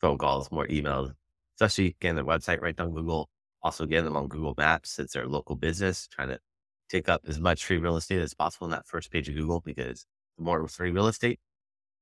phone 0.00 0.18
calls, 0.18 0.50
more 0.50 0.66
emails, 0.66 1.12
especially 1.56 1.96
getting 2.00 2.16
their 2.16 2.24
website 2.24 2.60
right 2.60 2.78
on 2.78 2.92
Google. 2.92 3.28
Also 3.62 3.86
getting 3.86 4.06
them 4.06 4.16
on 4.16 4.26
Google 4.26 4.54
Maps. 4.58 4.98
It's 4.98 5.12
their 5.12 5.28
local 5.28 5.54
business, 5.54 6.08
trying 6.08 6.28
to 6.28 6.40
take 6.88 7.08
up 7.08 7.22
as 7.28 7.38
much 7.38 7.64
free 7.64 7.78
real 7.78 7.96
estate 7.96 8.20
as 8.20 8.34
possible 8.34 8.66
in 8.66 8.72
that 8.72 8.86
first 8.86 9.12
page 9.12 9.28
of 9.28 9.36
Google 9.36 9.60
because 9.60 10.04
the 10.36 10.44
more 10.44 10.66
free 10.66 10.90
real 10.90 11.06
estate 11.06 11.38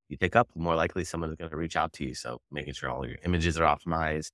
you 0.09 0.17
take 0.17 0.35
up, 0.35 0.49
the 0.53 0.59
more 0.59 0.75
likely 0.75 1.03
someone 1.03 1.29
is 1.29 1.35
going 1.35 1.51
to 1.51 1.57
reach 1.57 1.75
out 1.75 1.93
to 1.93 2.03
you. 2.03 2.15
So 2.15 2.39
making 2.51 2.73
sure 2.73 2.89
all 2.89 3.07
your 3.07 3.17
images 3.23 3.59
are 3.59 3.63
optimized 3.63 4.31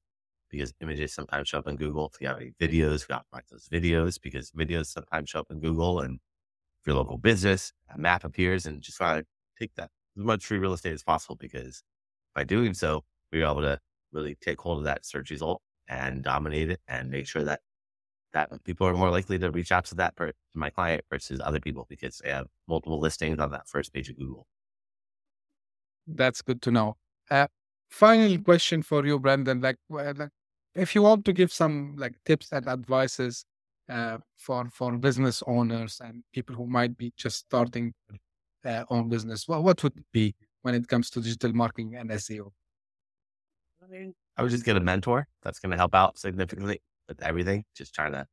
because 0.50 0.74
images 0.82 1.14
sometimes 1.14 1.50
show 1.50 1.60
up 1.60 1.68
in 1.68 1.76
Google. 1.76 2.12
If 2.14 2.22
you 2.22 2.28
have 2.28 2.38
any 2.38 2.52
videos, 2.60 3.08
we 3.08 3.16
optimize 3.16 3.48
those 3.52 3.68
videos 3.72 4.20
because 4.22 4.52
videos 4.52 4.88
sometimes 4.88 5.30
show 5.30 5.40
up 5.40 5.52
in 5.52 5.60
Google 5.60 6.02
and 6.02 6.20
if 6.82 6.88
your 6.88 6.96
local 6.96 7.18
business, 7.18 7.74
a 7.94 7.98
map 7.98 8.24
appears 8.24 8.66
and 8.66 8.82
just 8.82 8.98
try 8.98 9.20
to 9.20 9.26
take 9.60 9.74
that 9.76 9.90
as 10.18 10.24
much 10.24 10.46
free 10.46 10.58
real 10.58 10.74
estate 10.74 10.94
as 10.94 11.04
possible 11.04 11.36
because 11.36 11.84
by 12.36 12.44
doing 12.44 12.74
so, 12.74 13.04
we're 13.32 13.46
able 13.46 13.62
to 13.62 13.80
really 14.12 14.36
take 14.42 14.60
hold 14.60 14.80
of 14.80 14.84
that 14.86 15.06
search 15.06 15.30
result 15.32 15.62
and 15.90 16.24
dominate 16.24 16.70
it 16.72 16.80
and 16.88 17.10
make 17.10 17.28
sure 17.28 17.44
that 17.44 17.62
that 18.34 18.50
people 18.64 18.86
are 18.86 18.94
more 18.94 19.10
likely 19.10 19.40
to 19.40 19.50
reach 19.52 19.72
out 19.72 19.86
to 19.86 19.96
that 19.96 20.16
per, 20.16 20.28
to 20.28 20.34
my 20.54 20.70
client 20.70 21.04
versus 21.10 21.40
other 21.44 21.60
people 21.60 21.86
because 21.90 22.20
they 22.24 22.30
have 22.30 22.48
multiple 22.68 23.00
listings 23.00 23.40
on 23.40 23.52
that 23.52 23.68
first 23.68 23.94
page 23.94 24.10
of 24.10 24.18
Google. 24.18 24.46
That's 26.06 26.42
good 26.42 26.62
to 26.64 26.72
know. 26.72 26.98
Uh, 27.30 27.48
final 27.90 28.38
question 28.40 28.82
for 28.82 29.06
you, 29.06 29.20
Brandon. 29.20 29.60
Like, 29.62 29.78
like, 29.90 30.30
if 30.78 30.96
you 30.96 31.02
want 31.02 31.26
to 31.26 31.34
give 31.34 31.52
some 31.52 31.96
like 31.98 32.16
tips 32.26 32.52
and 32.52 32.68
advices 32.68 33.46
uh, 33.90 34.18
for 34.38 34.70
for 34.72 34.98
business 34.98 35.44
owners 35.48 36.00
and 36.04 36.24
people 36.34 36.56
who 36.56 36.68
might 36.68 36.98
be 36.98 37.14
just 37.18 37.38
starting 37.40 37.94
their 38.64 38.86
own 38.90 39.10
business? 39.10 39.48
Well, 39.48 39.64
what 39.64 39.82
would 39.84 39.98
it 39.98 40.06
be 40.12 40.36
when 40.62 40.76
it 40.76 40.88
comes 40.88 41.10
to 41.12 41.22
digital 41.22 41.54
marketing 41.54 41.96
and 41.96 42.10
SEO? 42.12 42.52
I 43.82 44.14
I 44.38 44.44
would 44.44 44.52
just 44.52 44.66
get 44.66 44.78
a 44.78 44.80
mentor 44.80 45.28
that's 45.42 45.60
going 45.60 45.72
to 45.72 45.78
help 45.78 45.96
out 45.96 46.18
significantly 46.18 46.82
with 47.08 47.22
everything. 47.24 47.64
Just 47.76 47.94
trying 47.96 48.12
to 48.14 48.28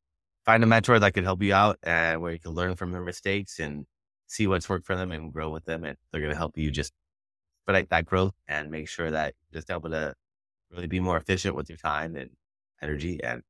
find 0.44 0.62
a 0.62 0.66
mentor 0.66 0.98
that 0.98 1.14
could 1.14 1.24
help 1.24 1.42
you 1.42 1.54
out 1.54 1.78
and 1.82 2.20
where 2.20 2.32
you 2.32 2.38
can 2.38 2.52
learn 2.52 2.76
from 2.76 2.92
their 2.92 3.02
mistakes 3.02 3.58
and 3.58 3.86
see 4.26 4.46
what's 4.46 4.68
worked 4.68 4.86
for 4.86 4.96
them 4.96 5.12
and 5.12 5.32
grow 5.32 5.50
with 5.50 5.64
them. 5.64 5.84
And 5.84 5.96
they're 6.10 6.20
going 6.20 6.32
to 6.32 6.38
help 6.38 6.58
you 6.58 6.70
just 6.70 6.92
expedite 7.62 7.90
that 7.90 8.04
growth 8.04 8.34
and 8.48 8.70
make 8.70 8.88
sure 8.88 9.10
that 9.10 9.34
you're 9.50 9.60
just 9.60 9.70
able 9.70 9.90
to 9.90 10.14
really 10.74 10.86
be 10.86 11.00
more 11.00 11.16
efficient 11.16 11.54
with 11.56 11.68
your 11.68 11.78
time 11.78 12.16
and 12.16 12.30
energy 12.82 13.22
and 13.22 13.42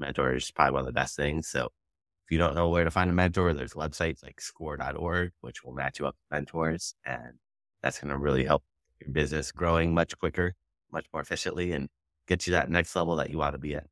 mentor 0.00 0.34
is 0.34 0.50
probably 0.50 0.72
one 0.72 0.80
of 0.80 0.86
the 0.86 0.92
best 0.92 1.14
things. 1.16 1.48
So 1.48 1.66
if 1.66 2.30
you 2.30 2.38
don't 2.38 2.54
know 2.54 2.68
where 2.68 2.84
to 2.84 2.90
find 2.90 3.10
a 3.10 3.12
mentor, 3.12 3.52
there's 3.52 3.74
websites 3.74 4.22
like 4.22 4.40
score.org, 4.40 5.32
which 5.42 5.62
will 5.62 5.74
match 5.74 5.98
you 5.98 6.06
up 6.06 6.16
with 6.16 6.36
mentors. 6.36 6.94
And 7.04 7.34
that's 7.82 8.00
going 8.00 8.10
to 8.10 8.18
really 8.18 8.44
help 8.44 8.64
your 9.00 9.10
business 9.10 9.52
growing 9.52 9.94
much 9.94 10.18
quicker, 10.18 10.54
much 10.92 11.06
more 11.12 11.22
efficiently, 11.22 11.72
and 11.72 11.88
get 12.26 12.46
you 12.46 12.52
that 12.52 12.70
next 12.70 12.96
level 12.96 13.16
that 13.16 13.30
you 13.30 13.38
want 13.38 13.54
to 13.54 13.58
be 13.58 13.74
at. 13.74 13.86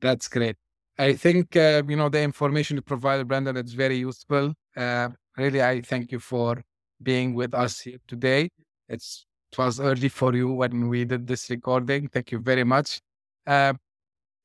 That's 0.00 0.28
great. 0.28 0.56
I 0.98 1.14
think, 1.14 1.56
uh, 1.56 1.82
you 1.88 1.96
know, 1.96 2.08
the 2.08 2.20
information 2.20 2.76
you 2.76 2.82
provided, 2.82 3.26
Brandon, 3.26 3.56
it's 3.56 3.72
very 3.72 3.96
useful. 3.96 4.52
Uh, 4.76 5.08
really, 5.36 5.62
I 5.62 5.80
thank 5.80 6.12
you 6.12 6.18
for 6.18 6.62
being 7.02 7.34
with 7.34 7.54
us 7.54 7.80
here 7.80 7.98
today. 8.06 8.50
It's, 8.88 9.26
it 9.52 9.58
was 9.58 9.80
early 9.80 10.08
for 10.08 10.34
you 10.34 10.52
when 10.52 10.88
we 10.88 11.04
did 11.04 11.26
this 11.26 11.50
recording. 11.50 12.08
Thank 12.08 12.32
you 12.32 12.38
very 12.38 12.64
much. 12.64 13.00
Uh, 13.46 13.74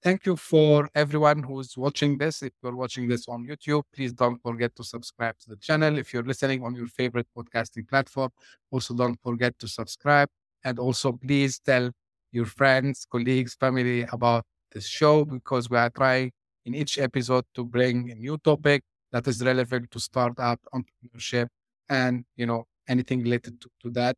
Thank 0.03 0.27
you 0.27 0.35
for 0.35 0.87
everyone 0.93 1.41
who's 1.41 1.75
watching 1.75 2.19
this. 2.19 2.43
If 2.43 2.53
you're 2.61 2.75
watching 2.75 3.07
this 3.07 3.27
on 3.27 3.47
YouTube, 3.47 3.81
please 3.93 4.13
don't 4.13 4.39
forget 4.43 4.75
to 4.75 4.83
subscribe 4.83 5.39
to 5.39 5.49
the 5.49 5.55
channel. 5.55 5.97
If 5.97 6.13
you're 6.13 6.23
listening 6.23 6.63
on 6.63 6.75
your 6.75 6.85
favorite 6.87 7.27
podcasting 7.35 7.89
platform, 7.89 8.29
also 8.69 8.93
don't 8.93 9.19
forget 9.23 9.57
to 9.57 9.67
subscribe. 9.67 10.29
And 10.63 10.77
also, 10.77 11.13
please 11.13 11.59
tell 11.59 11.89
your 12.31 12.45
friends, 12.45 13.07
colleagues, 13.11 13.55
family 13.55 14.03
about 14.03 14.45
this 14.71 14.85
show 14.85 15.25
because 15.25 15.67
we 15.69 15.77
are 15.77 15.89
trying 15.89 16.31
in 16.65 16.75
each 16.75 16.99
episode 16.99 17.45
to 17.55 17.65
bring 17.65 18.11
a 18.11 18.15
new 18.15 18.37
topic 18.37 18.83
that 19.11 19.27
is 19.27 19.43
relevant 19.43 19.89
to 19.91 19.99
startup 19.99 20.59
entrepreneurship 20.75 21.47
and 21.89 22.23
you 22.35 22.45
know 22.45 22.65
anything 22.87 23.23
related 23.23 23.59
to, 23.61 23.69
to 23.81 23.89
that. 23.89 24.15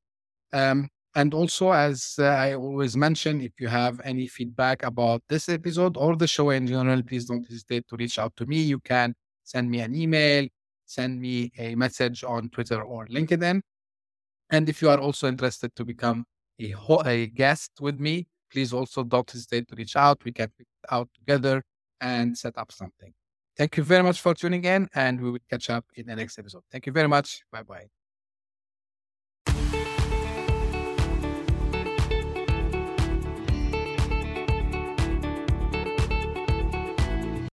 Um, 0.54 0.90
and 1.16 1.34
also, 1.34 1.72
as 1.72 2.16
uh, 2.20 2.26
I 2.26 2.54
always 2.54 2.96
mention, 2.96 3.42
if 3.42 3.54
you 3.60 3.68
have 3.68 4.00
any 4.04 4.28
feedback 4.28 4.84
about 4.84 5.24
this 5.28 5.50
episode 5.50 5.98
or 5.98 6.16
the 6.16 6.28
show 6.28 6.52
in 6.52 6.68
general, 6.68 7.02
please 7.04 7.26
don't 7.26 7.46
hesitate 7.46 7.88
to 7.90 7.96
reach 7.96 8.20
out 8.20 8.36
to 8.38 8.46
me. 8.46 8.62
You 8.62 8.80
can 8.80 9.16
send 9.44 9.70
me 9.70 9.80
an 9.82 9.96
email, 9.96 10.48
send 10.86 11.20
me 11.20 11.52
a 11.58 11.76
message 11.76 12.24
on 12.24 12.50
Twitter 12.50 12.82
or 12.84 13.08
LinkedIn. 13.08 13.62
And 14.52 14.70
if 14.70 14.82
you 14.82 14.90
are 14.90 15.00
also 15.00 15.28
interested 15.28 15.76
to 15.76 15.86
become 15.86 16.26
a, 16.60 16.70
ho- 16.72 17.04
a 17.06 17.28
guest 17.28 17.72
with 17.80 18.00
me, 18.00 18.28
please 18.52 18.74
also 18.74 19.04
don't 19.04 19.30
hesitate 19.30 19.68
to 19.70 19.76
reach 19.76 19.96
out. 19.96 20.24
We 20.24 20.32
can 20.32 20.50
pick 20.58 20.68
out 20.92 21.10
together 21.16 21.64
and 22.02 22.38
set 22.38 22.58
up 22.58 22.72
something. 22.72 23.14
Thank 23.58 23.78
you 23.78 23.84
very 23.84 24.04
much 24.04 24.22
for 24.22 24.34
tuning 24.34 24.64
in, 24.64 24.88
and 24.96 25.20
we 25.20 25.32
will 25.32 25.40
catch 25.50 25.70
up 25.70 25.86
in 25.96 26.06
the 26.06 26.16
next 26.16 26.40
episode. 26.40 26.64
Thank 26.72 26.86
you 26.86 26.94
very 26.94 27.08
much. 27.08 27.44
Bye 27.52 27.64
bye. 27.64 27.99